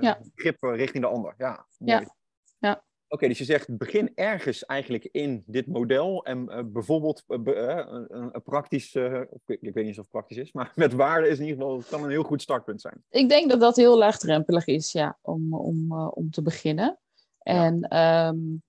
[0.00, 0.20] ja.
[0.34, 1.34] begrip richting de ander.
[1.38, 2.00] Ja, mooi.
[2.00, 2.14] ja.
[2.58, 2.84] ja.
[3.12, 8.14] Oké, dus je zegt begin ergens eigenlijk in dit model en uh, bijvoorbeeld uh, een,
[8.32, 11.46] een, praktisch, uh, ik, weet niet of het praktisch is, maar met waarde is in
[11.46, 13.04] ieder geval kan een heel goed startpunt zijn.
[13.10, 16.98] Ik denk dat dat heel laagdrempelig is, ja, om, om, om te beginnen.
[17.38, 18.62] En ja, um,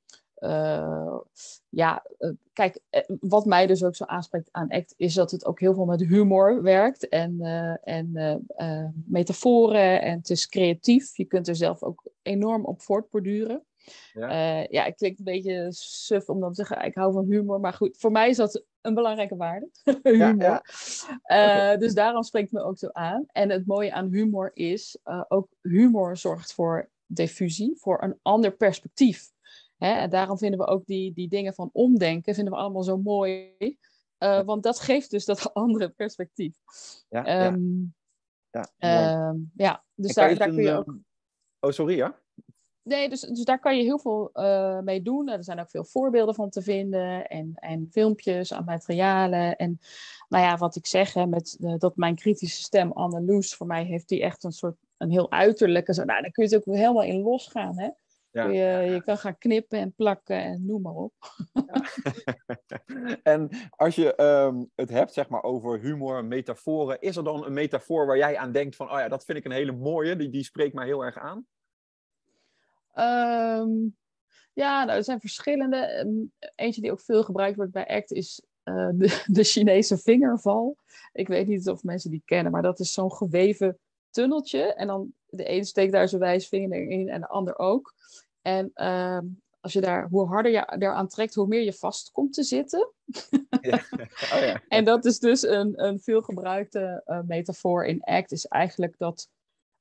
[1.70, 2.06] ja
[2.54, 2.80] kijk,
[3.20, 6.02] wat mij dus ook zo aanspreekt aan ACT is dat het ook heel veel met
[6.02, 7.42] humor werkt en,
[7.84, 8.12] en
[9.06, 11.18] metaforen en het is creatief.
[11.18, 13.66] Je kunt er zelf ook enorm op voortborduren.
[14.14, 14.62] Ja.
[14.62, 17.60] Uh, ja, het klinkt een beetje suf om dan te zeggen, ik hou van humor.
[17.60, 19.70] Maar goed, voor mij is dat een belangrijke waarde.
[20.04, 20.36] humor.
[20.36, 20.64] Ja,
[21.26, 21.74] ja.
[21.74, 23.26] Uh, Dus daarom spreekt me ook zo aan.
[23.28, 28.52] En het mooie aan humor is, uh, ook humor zorgt voor diffusie, voor een ander
[28.52, 29.30] perspectief.
[29.78, 29.92] Hè?
[29.92, 33.56] En daarom vinden we ook die, die dingen van omdenken, vinden we allemaal zo mooi.
[34.18, 36.56] want dat geeft dus dat andere perspectief.
[37.10, 37.94] Ja, um,
[38.50, 38.70] ja.
[38.78, 39.84] ja, ja.
[39.96, 40.96] dus daar, daar kun je ook...
[41.60, 42.20] Oh, sorry, ja?
[42.84, 45.30] Nee, dus, dus daar kan je heel veel uh, mee doen.
[45.30, 49.56] Er zijn ook veel voorbeelden van te vinden en, en filmpjes aan materialen.
[49.56, 49.80] En
[50.30, 53.84] nou ja, wat ik zeg, hè, met uh, dat mijn kritische stem, Anneloes, voor mij
[53.84, 56.76] heeft die echt een soort, een heel uiterlijke, zo, nou, dan kun je het ook
[56.76, 57.90] helemaal in losgaan, hè.
[58.32, 58.48] Ja.
[58.48, 61.14] Je, je kan gaan knippen en plakken en noem maar op.
[61.54, 61.84] Ja.
[63.34, 67.54] en als je um, het hebt zeg maar, over humor, metaforen, is er dan een
[67.54, 70.30] metafoor waar jij aan denkt van, oh ja, dat vind ik een hele mooie, die,
[70.30, 71.46] die spreekt mij heel erg aan?
[72.96, 73.98] Um,
[74.54, 75.78] ja, nou, er zijn verschillende.
[75.78, 76.10] Ehm,
[76.56, 80.78] eentje die ook veel gebruikt wordt bij ACT is uh, de, de, Chinese vingerval.
[81.14, 84.74] Ik weet niet of mensen die kennen, maar dat is zo'n geweven tunneltje.
[84.74, 87.94] En dan de een steekt daar zijn wijsvinger in en de ander ook.
[88.42, 92.34] En um, als je daar, hoe harder je eraan trekt, hoe meer je vast komt
[92.34, 92.92] te zitten.
[93.62, 93.80] Ja.
[94.34, 94.62] Oh, ja.
[94.68, 99.30] en dat is dus een, een veelgebruikte uh, metafoor in ACT, is eigenlijk dat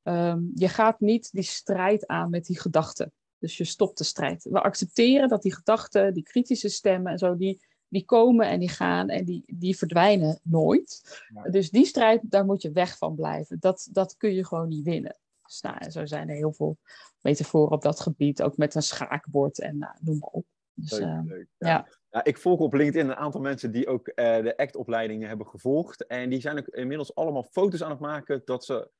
[0.02, 3.12] Um, je gaat niet die strijd aan met die gedachten.
[3.38, 4.44] Dus je stopt de strijd.
[4.50, 8.68] We accepteren dat die gedachten, die kritische stemmen en zo, die, die komen en die
[8.68, 11.20] gaan en die, die verdwijnen nooit.
[11.50, 13.58] Dus die strijd, daar moet je weg van blijven.
[13.60, 15.16] Dat, dat kun je gewoon niet winnen.
[15.42, 16.78] Dus nou, zo zijn er heel veel
[17.20, 20.46] metaforen op dat gebied, ook met een schaakbord en nou, noem maar op.
[20.74, 21.86] Dus, leuk, uh, leuk, ja.
[22.10, 22.24] ja.
[22.24, 26.06] Ik volg op LinkedIn een aantal mensen die ook uh, de ACT-opleidingen hebben gevolgd.
[26.06, 28.90] En die zijn ook inmiddels allemaal foto's aan het maken dat ze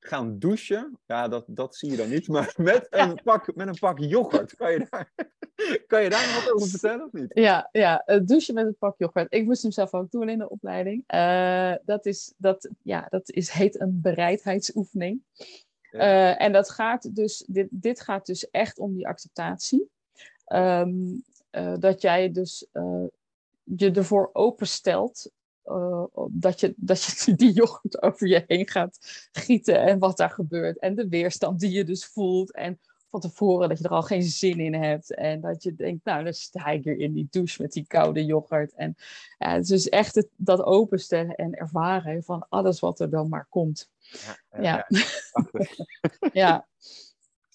[0.00, 0.98] gaan douchen.
[1.06, 2.28] Ja, dat, dat zie je dan niet.
[2.28, 4.56] Maar met een pak, met een pak yoghurt.
[4.56, 5.12] Kan je, daar,
[5.86, 7.30] kan je daar nog wat over vertellen of niet?
[7.34, 9.32] Ja, ja, douchen met een pak yoghurt.
[9.32, 11.04] Ik moest hem zelf ook doen in de opleiding.
[11.14, 15.22] Uh, dat, is, dat, ja, dat is, heet een bereidheidsoefening.
[15.90, 15.98] Ja.
[15.98, 19.90] Uh, en dat gaat dus, dit, dit gaat dus echt om die acceptatie.
[20.52, 22.66] Um, uh, dat jij dus
[23.62, 25.30] je ervoor openstelt
[25.68, 28.98] uh, dat, je, dat je die yoghurt over je heen gaat
[29.32, 30.78] gieten en wat daar gebeurt.
[30.78, 32.52] En de weerstand die je dus voelt.
[32.52, 32.78] En
[33.10, 35.14] van tevoren dat je er al geen zin in hebt.
[35.14, 38.24] En dat je denkt, nou, dan sta ik hier in die douche met die koude
[38.24, 38.74] yoghurt.
[38.74, 38.94] En
[39.38, 43.28] ja, het is dus echt het, dat openstellen en ervaren van alles wat er dan
[43.28, 43.90] maar komt.
[44.50, 44.62] Ja.
[44.62, 44.86] ja.
[44.88, 46.32] ja.
[46.32, 46.66] ja.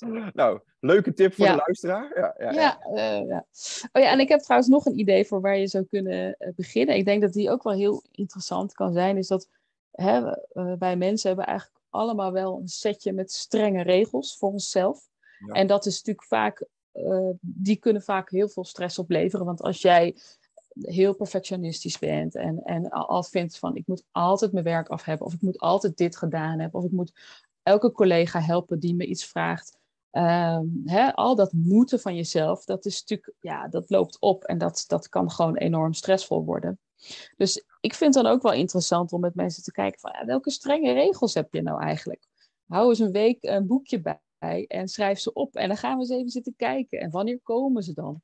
[0.34, 2.12] Nou, leuke tip voor de luisteraar.
[2.16, 2.80] Ja, ja, ja.
[2.94, 3.46] Uh, ja,
[3.92, 6.50] Oh ja, en ik heb trouwens nog een idee voor waar je zou kunnen uh,
[6.56, 6.96] beginnen.
[6.96, 9.18] Ik denk dat die ook wel heel interessant kan zijn.
[9.18, 9.50] Is dat
[9.92, 10.22] hè,
[10.54, 15.08] uh, wij mensen hebben eigenlijk allemaal wel een setje met strenge regels voor onszelf.
[15.48, 16.66] En dat is natuurlijk vaak,
[17.42, 19.46] die kunnen vaak heel veel stress opleveren.
[19.46, 20.16] Want als jij
[20.82, 25.28] heel perfectionistisch bent en, en al vindt van ik moet altijd mijn werk af hebben
[25.28, 27.14] of ik moet altijd dit gedaan hebben of ik moet
[27.64, 29.78] elke collega helpen die me iets vraagt.
[30.16, 34.58] Um, hè, al dat moeten van jezelf, dat is natuurlijk, ja, dat loopt op en
[34.58, 36.80] dat, dat kan gewoon enorm stressvol worden.
[37.38, 40.26] Dus ik vind het dan ook wel interessant om met mensen te kijken van ja,
[40.26, 42.28] welke strenge regels heb je nou eigenlijk?
[42.68, 46.02] Hou eens een week een boekje bij en schrijf ze op en dan gaan we
[46.02, 47.00] eens even zitten kijken.
[47.00, 48.22] En wanneer komen ze dan?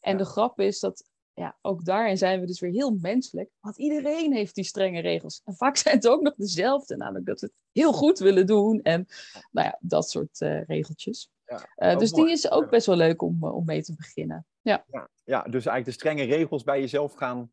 [0.00, 1.04] En de grap is dat
[1.38, 3.50] ja, ook daarin zijn we dus weer heel menselijk.
[3.60, 5.40] Want iedereen heeft die strenge regels.
[5.44, 6.96] En vaak zijn het ook nog dezelfde.
[6.96, 8.82] Namelijk dat we het heel goed willen doen.
[8.82, 9.06] En
[9.50, 11.30] nou ja, dat soort uh, regeltjes.
[11.46, 12.24] Ja, uh, dus mooi.
[12.24, 14.46] die is ook best wel leuk om, uh, om mee te beginnen.
[14.60, 14.84] Ja.
[14.90, 15.08] ja.
[15.24, 17.52] Ja, dus eigenlijk de strenge regels bij jezelf gaan.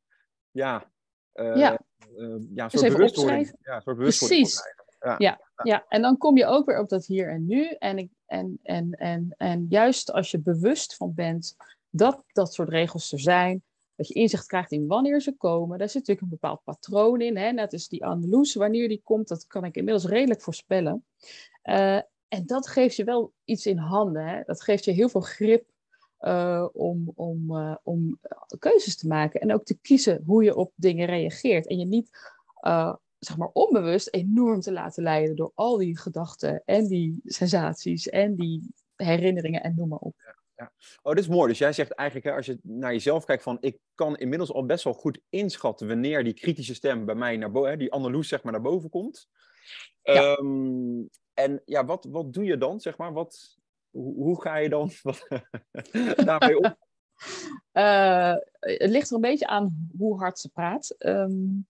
[0.51, 0.91] Ja,
[1.33, 1.79] ja.
[2.53, 3.55] ja soort bewustwording.
[3.61, 4.73] Ja, soort bewustwording Precies.
[4.99, 5.15] Ja.
[5.17, 7.65] Ja, ja, en dan kom je ook weer op dat hier en nu.
[7.65, 11.55] En ik, En, en, en, en juist als je bewust van bent
[11.89, 13.63] dat dat soort regels er zijn,
[13.95, 15.77] dat je inzicht krijgt in wanneer ze komen.
[15.77, 17.37] Daar zit natuurlijk een bepaald patroon in.
[17.37, 17.67] Hè?
[17.67, 21.05] Is die Andeloes, wanneer die komt, dat kan ik inmiddels redelijk voorspellen.
[21.63, 21.95] Uh,
[22.27, 24.27] en dat geeft je wel iets in handen.
[24.27, 24.41] Hè?
[24.45, 25.69] Dat geeft je heel veel grip
[26.19, 28.19] uh, om, om, uh, om
[28.59, 29.41] keuzes te maken.
[29.41, 31.67] En ook te kiezen hoe je op dingen reageert.
[31.67, 32.09] En je niet,
[33.19, 38.35] zeg maar, onbewust enorm te laten leiden door al die gedachten en die sensaties en
[38.35, 40.34] die herinneringen en noem maar op.
[40.55, 40.71] Ja.
[41.01, 41.47] Oh, dit is mooi.
[41.47, 44.65] Dus jij zegt eigenlijk, hè, als je naar jezelf kijkt, van ik kan inmiddels al
[44.65, 48.43] best wel goed inschatten wanneer die kritische stem bij mij naar boven, die Anneloes zeg
[48.43, 49.29] maar naar boven komt.
[50.01, 50.37] Ja.
[50.37, 53.13] Um, en ja, wat, wat doe je dan, zeg maar?
[53.13, 53.57] Wat,
[53.89, 54.91] hoe, hoe ga je dan
[56.25, 56.75] daarmee om?
[57.73, 58.33] Uh,
[58.79, 60.95] het ligt er een beetje aan hoe hard ze praat.
[60.99, 61.67] Um,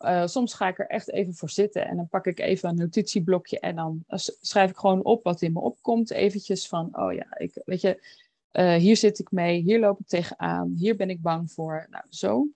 [0.00, 2.76] uh, soms ga ik er echt even voor zitten en dan pak ik even een
[2.76, 4.04] notitieblokje en dan
[4.40, 6.10] schrijf ik gewoon op wat in me opkomt.
[6.10, 8.18] Eventjes van, oh ja, ik, weet je,
[8.52, 11.86] uh, hier zit ik mee, hier loop ik tegenaan, hier ben ik bang voor.
[11.90, 12.46] Nou, zo.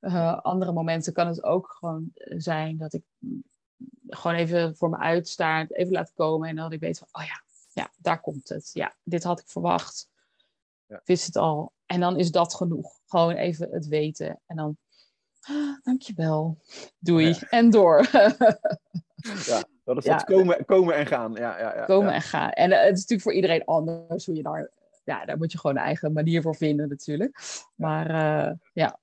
[0.00, 3.02] Uh, andere momenten kan het ook gewoon zijn dat ik
[4.08, 7.42] gewoon even voor me uitstaart, even laat komen en dan ik weet van, oh ja,
[7.72, 8.70] ja, daar komt het.
[8.72, 10.08] Ja, dit had ik verwacht.
[10.86, 11.00] Ja.
[11.04, 11.72] Wist het al.
[11.86, 13.00] En dan is dat genoeg.
[13.06, 14.40] Gewoon even het weten.
[14.46, 14.76] En dan
[15.82, 16.58] dankjewel,
[16.98, 17.48] doei, ja.
[17.48, 18.08] en door.
[19.46, 21.32] ja, dat is dat komen, komen en gaan.
[21.32, 22.50] Ja, ja, ja, komen en gaan.
[22.50, 24.70] En uh, het is natuurlijk voor iedereen anders hoe je daar...
[25.04, 27.38] Ja, daar moet je gewoon een eigen manier voor vinden natuurlijk.
[27.74, 28.98] Maar uh, ja.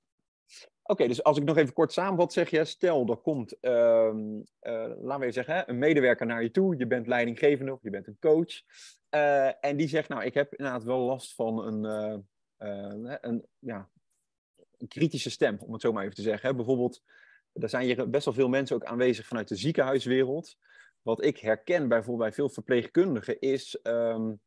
[0.82, 4.10] Oké, dus als ik nog even kort samenvat, zeg je, stel er komt, uh, uh,
[4.62, 7.90] laten we even zeggen, hè, een medewerker naar je toe, je bent leidinggevende of je
[7.90, 8.62] bent een coach,
[9.10, 11.84] uh, en die zegt, nou, ik heb inderdaad wel last van een,
[13.20, 13.93] een ja, een
[14.88, 16.48] kritische stem, om het zo maar even te zeggen.
[16.48, 16.54] Hè.
[16.54, 17.02] Bijvoorbeeld,
[17.52, 20.56] er zijn hier best wel veel mensen ook aanwezig vanuit de ziekenhuiswereld.
[21.02, 24.40] Wat ik herken bijvoorbeeld bij veel verpleegkundigen is, um,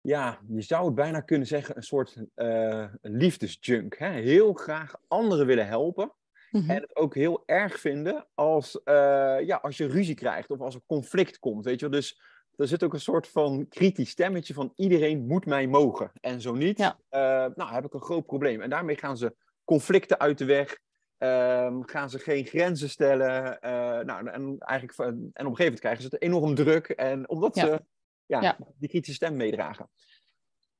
[0.00, 3.98] ja, je zou het bijna kunnen zeggen, een soort uh, liefdesjunk.
[3.98, 4.10] Hè?
[4.10, 6.12] Heel graag anderen willen helpen.
[6.50, 6.70] Mm-hmm.
[6.70, 10.74] En het ook heel erg vinden als, uh, ja, als je ruzie krijgt of als
[10.74, 11.64] er conflict komt.
[11.64, 12.00] Weet je wel?
[12.00, 12.20] Dus
[12.56, 16.10] er zit ook een soort van kritisch stemmetje van iedereen moet mij mogen.
[16.20, 16.98] En zo niet, ja.
[17.10, 18.60] uh, nou heb ik een groot probleem.
[18.60, 20.78] En daarmee gaan ze conflicten uit de weg.
[21.18, 23.58] Uh, gaan ze geen grenzen stellen.
[23.64, 26.88] Uh, nou, en, eigenlijk, en op een gegeven moment krijgen ze het enorm druk.
[26.88, 27.64] En omdat ja.
[27.64, 27.84] ze
[28.26, 29.88] ja, ja, die kritische stem meedragen.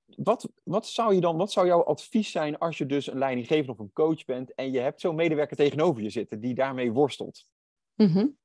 [0.06, 3.72] Wat, wat zou je dan, wat zou jouw advies zijn als je dus een leidinggever
[3.72, 7.46] of een coach bent en je hebt zo'n medewerker tegenover je zitten die daarmee worstelt?
[7.94, 8.36] Mm -hmm.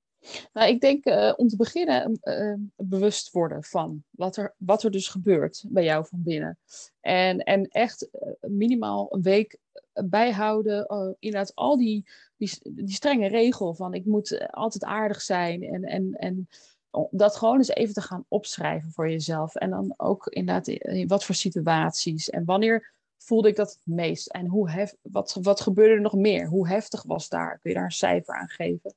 [0.53, 4.91] Nou, ik denk uh, om te beginnen uh, bewust worden van wat er, wat er
[4.91, 6.57] dus gebeurt bij jou van binnen.
[6.99, 9.57] En, en echt uh, minimaal een week
[9.93, 11.15] bijhouden.
[11.19, 12.05] inderdaad, al die,
[12.37, 15.63] die, die strenge regel van ik moet altijd aardig zijn.
[15.63, 16.47] En, en, en
[17.11, 19.55] dat gewoon eens even te gaan opschrijven voor jezelf.
[19.55, 22.29] En dan ook inderdaad in wat voor situaties.
[22.29, 24.27] En wanneer voelde ik dat het meest?
[24.27, 26.47] En hoe hef, wat, wat gebeurde er nog meer?
[26.47, 27.59] Hoe heftig was daar?
[27.59, 28.93] Kun je daar een cijfer aan geven?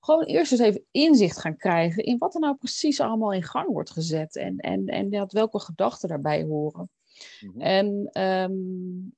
[0.00, 3.68] Gewoon eerst eens even inzicht gaan krijgen in wat er nou precies allemaal in gang
[3.68, 6.90] wordt gezet en, en, en ja, welke gedachten daarbij horen.
[7.40, 7.60] Mm-hmm.
[7.60, 9.16] En um,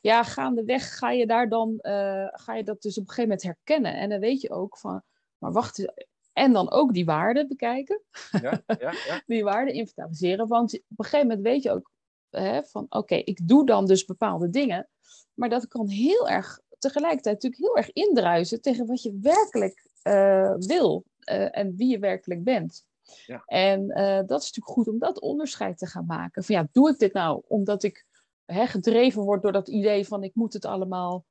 [0.00, 3.42] ja, gaandeweg ga je daar dan, uh, ga je dat dus op een gegeven moment
[3.42, 3.94] herkennen.
[3.94, 5.02] En dan weet je ook van,
[5.38, 5.92] maar wacht,
[6.32, 8.02] en dan ook die waarden bekijken.
[8.30, 9.22] Ja, ja, ja.
[9.26, 10.48] die waarden inventariseren.
[10.48, 11.90] Want op een gegeven moment weet je ook
[12.30, 14.88] hè, van, oké, ik doe dan dus bepaalde dingen.
[15.34, 20.54] Maar dat kan heel erg tegelijkertijd natuurlijk heel erg indruisen tegen wat je werkelijk uh,
[20.56, 22.84] wil uh, en wie je werkelijk bent.
[23.26, 23.42] Ja.
[23.46, 26.44] En uh, dat is natuurlijk goed om dat onderscheid te gaan maken.
[26.44, 28.06] Van ja, doe ik dit nou omdat ik
[28.44, 31.24] hè, gedreven word door dat idee van ik moet het allemaal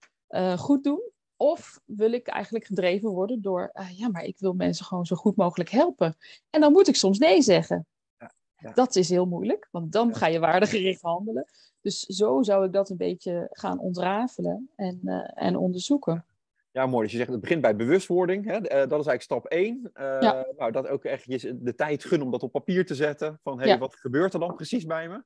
[0.58, 1.10] goed doen?
[1.38, 5.36] Of wil ik eigenlijk gedreven worden door, ja, maar ik wil mensen gewoon zo goed
[5.36, 6.18] mogelijk helpen.
[6.50, 7.88] En dan moet ik soms nee zeggen.
[8.18, 8.72] Ja, ja.
[8.72, 11.46] Dat is heel moeilijk, want dan ga je waardegericht handelen.
[11.82, 15.00] Dus zo zou ik dat een beetje gaan ontrafelen en,
[15.34, 16.26] en onderzoeken.
[16.72, 17.04] Ja, mooi.
[17.04, 18.46] Dus je zegt het begint bij bewustwording.
[18.46, 18.56] Hè?
[18.56, 19.90] Uh, dat is eigenlijk stap één.
[19.94, 20.46] Ja.
[20.58, 23.40] Nou, dat ook echt je de tijd gunnen om dat op papier te zetten.
[23.44, 23.78] Van hey, ja.
[23.78, 25.24] wat gebeurt er dan precies bij me?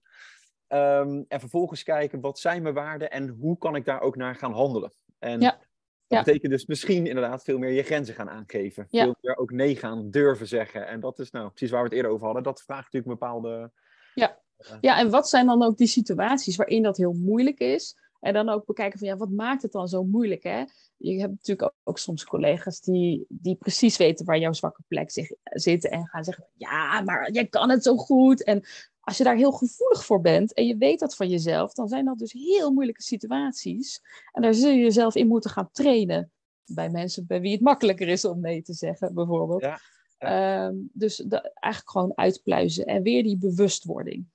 [0.67, 4.35] Um, en vervolgens kijken wat zijn mijn waarden en hoe kan ik daar ook naar
[4.35, 4.93] gaan handelen.
[5.19, 5.59] En ja.
[6.07, 8.87] dat betekent dus misschien inderdaad veel meer je grenzen gaan aangeven.
[8.89, 10.87] Veel meer ook nee gaan durven zeggen.
[10.87, 12.43] En dat is nou precies waar we het eerder over hadden.
[12.43, 13.71] Dat vraagt natuurlijk een bepaalde.
[14.13, 14.39] Ja.
[14.81, 17.97] ja, en wat zijn dan ook die situaties waarin dat heel moeilijk is?
[18.25, 20.43] En dan ook bekijken van ja, wat maakt het dan zo moeilijk?
[20.43, 20.63] Hè?
[20.97, 25.31] Je hebt natuurlijk ook, soms collega's die, die precies weten waar jouw zwakke plek zich,
[25.43, 28.43] zit en gaan zeggen: Ja, maar jij kan het zo goed.
[28.43, 28.63] En
[28.99, 32.05] als je daar heel gevoelig voor bent en je weet dat van jezelf, dan zijn
[32.05, 34.01] dat dus heel moeilijke situaties.
[34.31, 36.31] En daar zul je jezelf in moeten gaan trainen.
[36.65, 39.61] Bij mensen bij wie het makkelijker is om nee te zeggen, bijvoorbeeld.
[39.61, 39.79] Ja.
[40.17, 44.25] Ehm, dus eigenlijk gewoon uitpluizen en weer die bewustwording.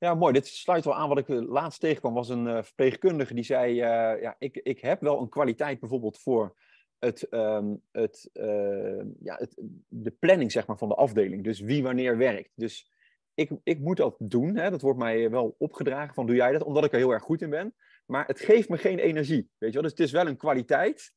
[0.00, 0.32] Ja, mooi.
[0.32, 2.14] Dit sluit wel aan wat ik laatst tegenkwam.
[2.14, 6.54] was een uh, verpleegkundige die zei: ja, ik, ik heb wel een kwaliteit bijvoorbeeld voor
[7.00, 9.54] het, ehm, het, uh, ja, het,
[9.88, 11.44] de planning zeg maar, van de afdeling.
[11.44, 12.50] Dus wie wanneer werkt.
[12.54, 12.90] Dus
[13.34, 14.56] ik, ik moet dat doen.
[14.56, 14.70] Hè?
[14.70, 17.42] Dat wordt mij wel opgedragen van doe jij dat, omdat ik er heel erg goed
[17.42, 17.74] in ben.
[18.06, 19.48] Maar het geeft me geen energie.
[19.58, 19.82] Weet je wel?
[19.82, 21.12] Dus het is wel een kwaliteit.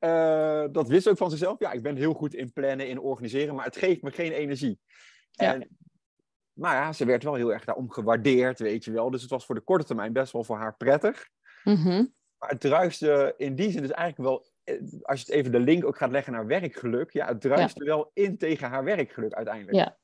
[0.00, 1.58] uh, dat wist ook van zichzelf.
[1.58, 4.80] Ja, ik ben heel goed in plannen, in organiseren, maar het geeft me geen energie.
[5.30, 5.54] Ja.
[5.54, 5.68] En,
[6.62, 9.10] maar ja, ze werd wel heel erg daarom gewaardeerd, weet je wel.
[9.10, 11.28] Dus het was voor de korte termijn best wel voor haar prettig.
[11.64, 15.52] Mm Maar het druiste in die zin dus eigenlijk wel eh, als je het even
[15.52, 18.84] de link ook gaat leggen naar werkgeluk, ja, het druist er wel in tegen haar
[18.84, 19.76] werkgeluk uiteindelijk.
[19.76, 19.98] Ja.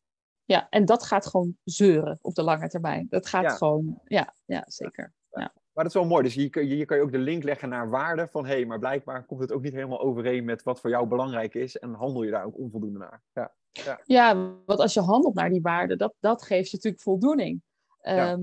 [0.45, 3.07] ja, en dat gaat gewoon zeuren op de lange termijn.
[3.09, 5.13] Dat gaat gewoon, ja, ja zeker.
[5.31, 5.53] Ja.
[5.73, 6.23] Maar dat is wel mooi.
[6.23, 8.79] Dus hier, hier kan je ook de link leggen naar waarde van hé, hey, maar
[8.79, 12.23] blijkbaar komt het ook niet helemaal overeen met wat voor jou belangrijk is en handel
[12.23, 13.23] je daar ook onvoldoende naar.
[13.33, 14.01] Ja, ja.
[14.05, 17.63] ja want als je handelt naar die waarde, dat, dat geeft je natuurlijk voldoening.
[18.01, 18.41] Ehm,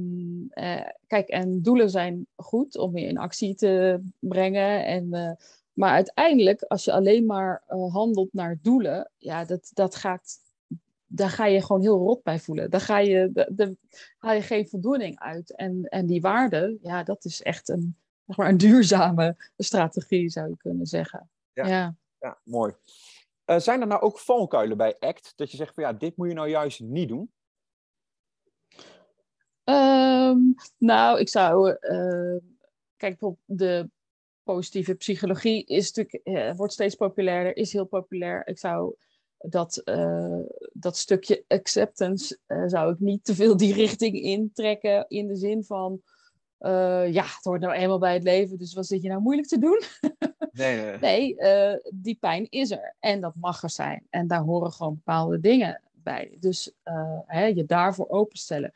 [0.50, 5.32] eh, kijk, en doelen zijn goed om je in actie te brengen en uh,
[5.76, 10.38] maar uiteindelijk, als je alleen maar uh, handelt naar doelen, ja, dat, dat gaat,
[11.06, 12.70] daar ga je gewoon heel rot bij voelen.
[12.70, 13.78] Daar ga je, de, de,
[14.18, 15.56] haal je geen voldoening uit.
[15.56, 17.96] En, en die waarde, ja, dat is echt een,
[18.26, 21.30] zeg maar een duurzame strategie, zou je kunnen zeggen.
[21.54, 21.96] Ja, ja.
[22.20, 22.74] ja mooi.
[23.46, 25.34] Uh, zijn er nou ook valkuilen bij ACT?
[25.36, 27.32] Dat je zegt van ja, dit moet je nou juist niet doen?
[29.64, 31.78] Um, nou, ik zou.
[31.82, 32.38] Uh,
[32.98, 33.90] kijk, de
[34.44, 38.48] positieve psychologie is natuurlijk, eh, wordt steeds populairder, is heel populair.
[38.48, 38.96] Ik zou
[39.38, 39.82] dat,
[40.74, 45.06] dat stukje acceptance, zou ik niet te veel die richting intrekken.
[45.08, 46.02] In de zin van,
[47.12, 49.60] ja, het hoort nou eenmaal bij het leven, dus wat zit je nou moeilijk te
[49.60, 49.82] doen?
[50.56, 50.98] nee, nee.
[51.00, 51.36] nee
[51.94, 54.08] die pijn is er en dat mag er zijn.
[54.10, 56.38] En daar horen gewoon bepaalde dingen bij.
[56.40, 56.72] Dus
[57.26, 58.74] hè, je daarvoor openstellen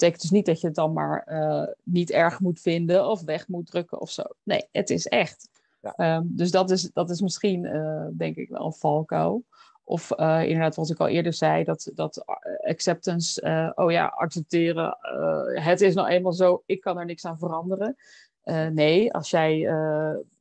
[0.00, 3.48] betekent dus niet dat je het dan maar uh, niet erg moet vinden of weg
[3.48, 4.22] moet drukken of zo.
[4.42, 5.48] Nee, het is echt.
[5.80, 6.16] Ja.
[6.16, 9.44] Um, dus dat is, dat is misschien, uh, denk ik, wel een valkuil.
[9.84, 12.24] Of uh, inderdaad, wat ik al eerder zei, dat, dat
[12.60, 14.96] acceptance, oh ja, accepteren,
[15.54, 17.96] het is nou eenmaal zo, ik kan er niks aan veranderen.
[18.72, 19.68] Nee, als jij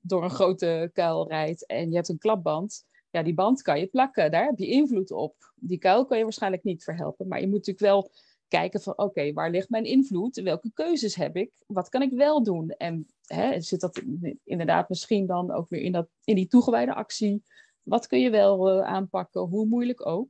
[0.02, 3.88] door een grote kuil rijdt en je hebt een klapband, ja, die band kan je
[3.88, 5.36] plakken, daar heb je invloed op.
[5.56, 8.12] Die kuil kan je waarschijnlijk niet verhelpen, maar je moet natuurlijk wel
[8.48, 10.36] kijken van oké, waar ligt mijn invloed?
[10.36, 11.52] Welke keuzes heb ik?
[11.68, 12.70] Wat kan ik wel doen?
[12.70, 14.02] En hè, zit dat
[14.44, 17.44] inderdaad misschien dan ook weer in, dat, in die toegewijde actie?
[17.84, 20.28] Wat kun je wel uh, aanpakken, hoe moeilijk ook?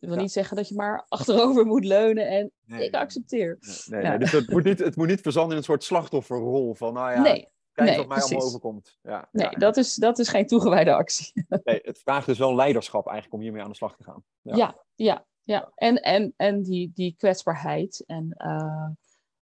[0.00, 3.58] Dat wil niet zeggen dat je maar achterover moet leunen en ik accepteer.
[3.86, 6.94] Nee, nee, dus het moet, niet, het moet niet verzanden in een soort slachtofferrol van
[6.94, 8.98] nou ja, nee, kijk wat mij allemaal overkomt.
[9.02, 11.32] Ja, nee, Dat, is, dat is geen toegewijde actie.
[11.64, 14.24] Nee, het vraagt dus wel leiderschap eigenlijk om hiermee aan de slag te gaan.
[14.42, 18.04] Ja, ja, ja, en, en, en die, die kwetsbaarheid.
[18.06, 18.88] En uh,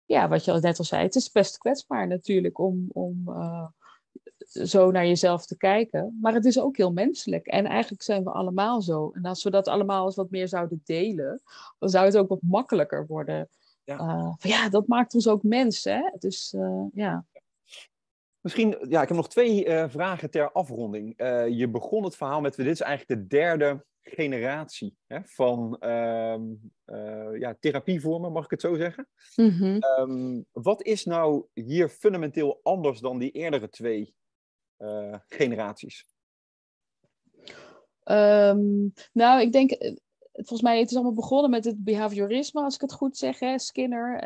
[0.05, 3.67] ja, wat je al net al zei, het is best kwetsbaar natuurlijk om, om uh,
[4.51, 6.17] zo naar jezelf te kijken.
[6.21, 7.47] Maar het is ook heel menselijk.
[7.47, 9.11] En eigenlijk zijn we allemaal zo.
[9.13, 11.41] En als we dat allemaal eens wat meer zouden delen,
[11.79, 13.49] dan zou het ook wat makkelijker worden.
[13.83, 15.95] Ja, uh, ja dat maakt ons ook mensen.
[15.95, 16.09] Hè?
[16.19, 16.55] Dus
[16.93, 17.25] ja.
[18.39, 21.13] Misschien, ja, ik heb nog twee uh, vragen ter afronding.
[21.57, 26.35] Je begon het verhaal met, dit is eigenlijk de derde generatie hè, van uh,
[27.39, 29.07] ja, therapievormen, mag ik het zo zeggen.
[29.35, 29.83] Mm -hmm.
[29.99, 34.13] um, wat is nou hier fundamenteel anders dan die eerdere twee
[35.27, 36.05] generaties?
[38.03, 39.71] Um, nou, ik denk,
[40.31, 43.39] volgens mij het is allemaal begonnen met het behaviorisme, als ik het goed zeg.
[43.39, 43.59] Hè?
[43.59, 44.23] Skinner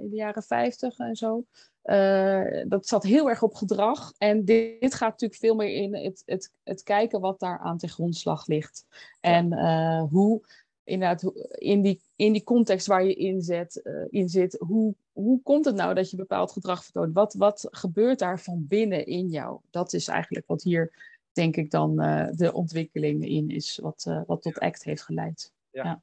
[0.00, 1.44] in de jaren 50 en zo.
[1.84, 4.12] Uh, dat zat heel erg op gedrag.
[4.18, 7.78] En dit, dit, gaat natuurlijk veel meer in het, het, het kijken wat daar aan
[7.78, 8.84] ten grondslag ligt.
[9.20, 10.42] En uh, hoe,
[10.84, 11.22] inderdaad,
[11.58, 15.64] in die, in die context waar je in, zet, uh, in zit, hoe, hoe komt
[15.64, 17.14] het nou dat je bepaald gedrag vertoont?
[17.14, 19.60] Wat, wat gebeurt daar van binnen in jou?
[19.70, 20.92] Dat is eigenlijk wat hier,
[21.32, 21.96] denk ik, dan
[22.36, 25.52] de ontwikkeling in is, wat, wat tot ACT heeft geleid.
[25.70, 25.84] ja.
[25.84, 26.00] ja.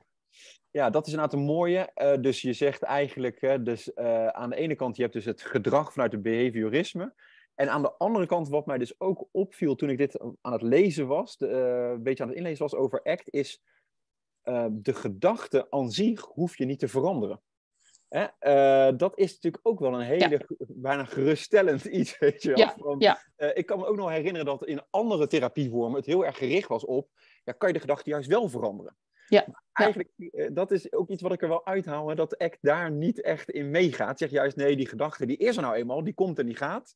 [0.73, 1.91] Ja, dat is inderdaad een mooie.
[1.95, 3.95] Uh, dus je zegt eigenlijk, dus,
[4.31, 7.13] aan de ene kant, je hebt dus het gedrag vanuit het behaviorisme.
[7.55, 10.61] En aan de andere kant, wat mij dus ook opviel toen ik dit aan het
[10.61, 11.47] lezen was, de,
[11.93, 13.61] een beetje aan het inlezen was over ACT, is
[14.71, 17.41] de gedachte aan zich hoef je niet te veranderen.
[18.07, 18.25] Hè?
[18.95, 20.65] dat is natuurlijk ook wel een hele, ja.
[20.67, 22.57] bijna geruststellend iets, weet je.
[22.57, 23.19] Ja, ja.
[23.53, 26.85] ik kan me ook nog herinneren dat in andere therapievormen het heel erg gericht was
[26.85, 27.09] op,
[27.43, 28.95] ja, kan je de gedachte juist wel veranderen.
[29.27, 29.45] Ja.
[29.71, 30.49] Eigenlijk, ja.
[30.49, 33.49] dat is ook iets wat ik er wel uithaal, hè, dat ACT daar niet echt
[33.49, 34.17] in meegaat.
[34.17, 36.95] Zeg juist, nee, die gedachte, die is er nou eenmaal, die komt en die gaat.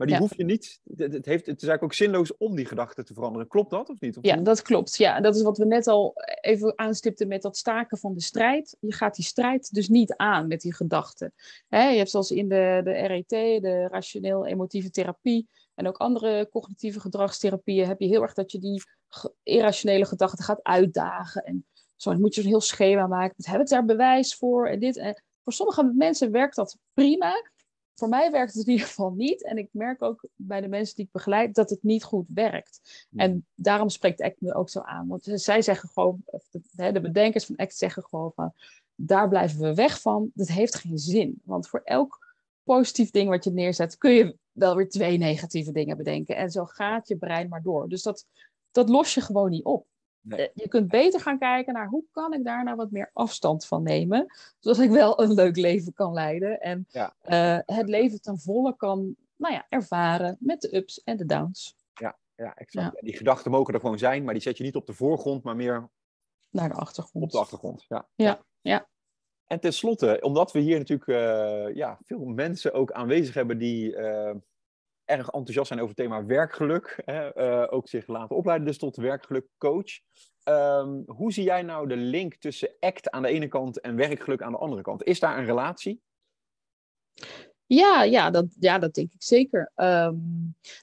[0.00, 0.22] Maar die Ja.
[0.22, 0.80] hoef je niet.
[0.96, 3.48] Het, heeft, het is eigenlijk ook zinloos om die gedachten te veranderen.
[3.48, 4.16] Klopt dat of niet?
[4.16, 4.96] Of Ja, dat klopt.
[4.96, 8.76] Ja, dat is wat we net al even aanstipten met dat staken van de strijd.
[8.80, 11.32] Je gaat die strijd dus niet aan met die gedachten.
[11.68, 13.28] Je hebt zoals in de, de RET,
[13.62, 18.82] de rationeel-emotieve therapie, en ook andere cognitieve gedragstherapieën, heb je heel erg dat je die
[19.42, 21.44] irrationele gedachten gaat uitdagen.
[21.44, 23.34] En zo dan moet je zo'n heel schema maken.
[23.36, 24.68] Hebben we daar bewijs voor?
[24.68, 24.96] En dit.
[24.96, 27.32] En voor sommige mensen werkt dat prima.
[28.00, 29.44] Voor mij werkt het in ieder geval niet.
[29.44, 33.06] En ik merk ook bij de mensen die ik begeleid dat het niet goed werkt.
[33.16, 35.08] En daarom spreekt ACT me ook zo aan.
[35.08, 38.52] Want zij zeggen gewoon, de, de bedenkers van ACT zeggen gewoon van,
[38.94, 40.30] daar blijven we weg van.
[40.34, 41.40] Dat heeft geen zin.
[41.44, 45.96] Want voor elk positief ding wat je neerzet, kun je wel weer twee negatieve dingen
[45.96, 46.36] bedenken.
[46.36, 47.88] En zo gaat je brein maar door.
[47.88, 48.26] Dus dat,
[48.70, 49.86] dat los je gewoon niet op.
[50.20, 50.48] Nee.
[50.48, 53.66] Eh, Je kunt beter gaan kijken naar hoe kan ik daar nou wat meer afstand
[53.66, 54.26] van nemen.
[54.58, 56.60] Zodat ik wel een leuk leven kan leiden.
[56.60, 57.14] En Ja.
[57.20, 61.78] eh, het leven ten volle kan nou ja, ervaren met de ups en de downs.
[62.36, 62.96] Ja, exact.
[62.98, 65.42] En Die gedachten mogen er gewoon zijn, maar die zet je niet op de voorgrond,
[65.42, 65.88] maar meer
[66.50, 67.24] Naar de achtergrond.
[67.24, 67.84] op de achtergrond.
[67.88, 68.08] Ja.
[68.14, 68.88] Ja, ja.
[69.46, 73.96] En tenslotte, omdat we hier natuurlijk eh, ja, veel mensen ook aanwezig hebben die
[75.10, 78.96] erg enthousiast zijn over het thema werkgeluk, hè, eh, ook zich laten opleiden dus tot
[78.96, 80.00] werkgelukcoach.
[80.42, 84.42] Ehm, hoe zie jij nou de link tussen ACT aan de ene kant en werkgeluk
[84.42, 85.02] aan de andere kant?
[85.02, 86.02] Is daar een relatie?
[87.72, 89.72] Ja, ja, dat, ja, dat denk ik zeker.
[89.74, 90.16] Ehm,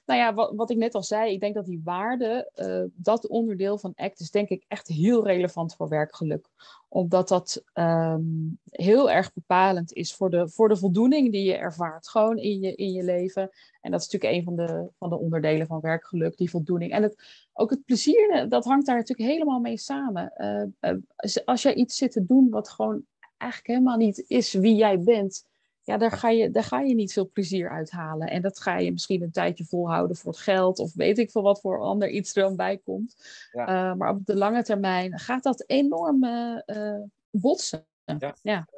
[0.06, 3.26] nou ja, wat, wat ik net al zei, ik denk dat die waarde, eh, dat
[3.26, 6.48] onderdeel van ACT is denk ik echt heel relevant voor werkgeluk.
[6.88, 8.22] Omdat dat ehm,
[8.70, 12.74] heel erg bepalend is voor de, voor de voldoening die je ervaart, gewoon in je,
[12.74, 13.50] in je leven.
[13.80, 16.92] En dat is natuurlijk een van de, van de onderdelen van werkgeluk, die voldoening.
[16.92, 17.22] En het,
[17.52, 20.32] ook het plezier, eh, dat hangt daar natuurlijk helemaal mee samen.
[20.36, 23.04] Eh, als, als jij iets zit te doen wat gewoon
[23.36, 25.46] eigenlijk helemaal niet is wie jij bent
[25.88, 28.28] ja, daar ga, je, daar ga je niet veel plezier uithalen.
[28.28, 31.42] En dat ga je misschien een tijdje volhouden voor het geld, of weet ik veel
[31.42, 33.16] wat voor ander iets er dan bij komt.
[33.52, 33.66] Ja.
[33.66, 37.86] Eh, maar op de lange termijn gaat dat enorm eh, eh, botsen.
[38.18, 38.34] Ja.
[38.42, 38.68] Ja.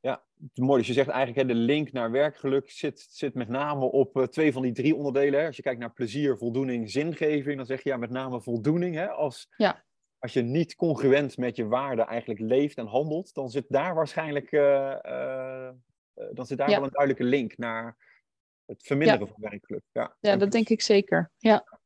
[0.00, 3.48] Het is mooi, dus je zegt eigenlijk hè, de link naar werkgeluk zit, zit met
[3.48, 5.40] name op twee van die drie onderdelen.
[5.40, 5.46] Hè.
[5.46, 8.94] Als je kijkt naar plezier, voldoening, zingeving, dan zeg je ja met name voldoening.
[8.94, 9.10] Hè.
[9.10, 9.84] Als, Ja.
[10.18, 14.50] als je niet congruent met je waarden eigenlijk leeft en handelt, dan zit daar waarschijnlijk
[16.32, 16.76] dan zit daar Ja.
[16.76, 17.96] wel een duidelijke link naar
[18.66, 19.82] het verminderen van werkgeluk.
[19.92, 21.30] Ja, ja, dat denk ik zeker.
[21.38, 21.80] Ja.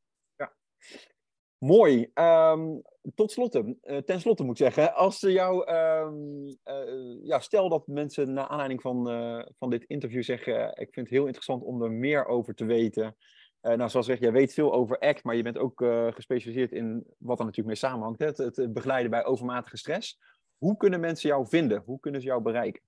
[1.57, 2.09] Mooi.
[2.13, 2.79] Ehm,
[3.15, 6.15] tot slotte, eh, ten slotte moet ik zeggen, als ze jou, ehm,
[6.63, 10.93] eh, ja, stel dat mensen na aanleiding van, eh, van dit interview zeggen, eh, ik
[10.93, 13.15] vind het heel interessant om er meer over te weten.
[13.59, 16.71] Eh, nou, zoals gezegd, jij weet veel over ACT, maar je bent ook eh, gespecialiseerd
[16.71, 20.19] in wat er natuurlijk mee samenhangt, hè, het, het begeleiden bij overmatige stress.
[20.57, 21.83] Hoe kunnen mensen jou vinden?
[21.85, 22.81] Hoe kunnen ze jou bereiken?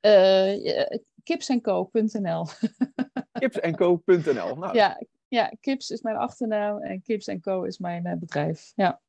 [0.00, 2.46] Eh, ja, kipsenco.nl.
[3.40, 4.56] Kipsenco.nl.
[4.56, 8.72] Nou, Ja, ja, Kips is mijn achternaam en Kips Co is mijn eh, bedrijf.
[8.74, 9.00] Ja.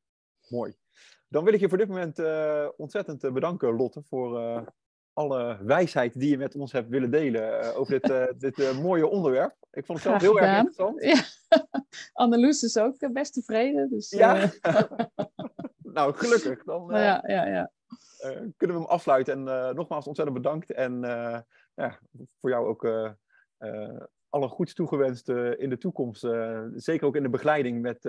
[0.48, 0.74] Mooi.
[1.28, 4.66] Dan wil ik je voor dit moment eh, ontzettend eh, bedanken, Lotte, voor eh,
[5.12, 8.78] alle wijsheid die je met ons hebt willen delen eh, over dit, eh, dit eh,
[8.80, 9.54] mooie onderwerp.
[9.72, 11.02] Ik vond het zelf heel erg interessant.
[11.04, 11.22] Ja.
[12.12, 13.88] Anneloes is ook eh, best tevreden.
[13.90, 14.50] Dus, Ja.
[14.60, 14.82] eh,
[15.82, 16.64] nou, gelukkig.
[16.64, 17.70] Dan eh, nou ja, ja, ja.
[18.18, 19.34] Eh, kunnen we hem afsluiten.
[19.34, 20.72] En eh, nogmaals ontzettend bedankt.
[20.72, 21.40] En eh,
[21.74, 21.98] ja,
[22.40, 22.84] voor jou ook
[24.30, 26.20] alle goeds toegewenst in de toekomst.
[26.74, 28.06] Zeker ook in de begeleiding met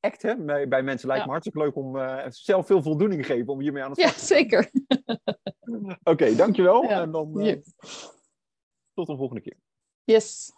[0.00, 1.08] ACT hè, bij, bij mensen.
[1.08, 1.26] Lijkt Ja.
[1.26, 4.18] me hartstikke leuk om zelf veel voldoening te geven om hiermee aan de ja, slag
[4.18, 4.36] te gaan.
[4.38, 4.70] zeker.
[6.02, 6.82] Oké, dankjewel.
[6.82, 7.32] Ja, En dan
[8.94, 9.56] tot een volgende keer.
[10.04, 10.52] Yes.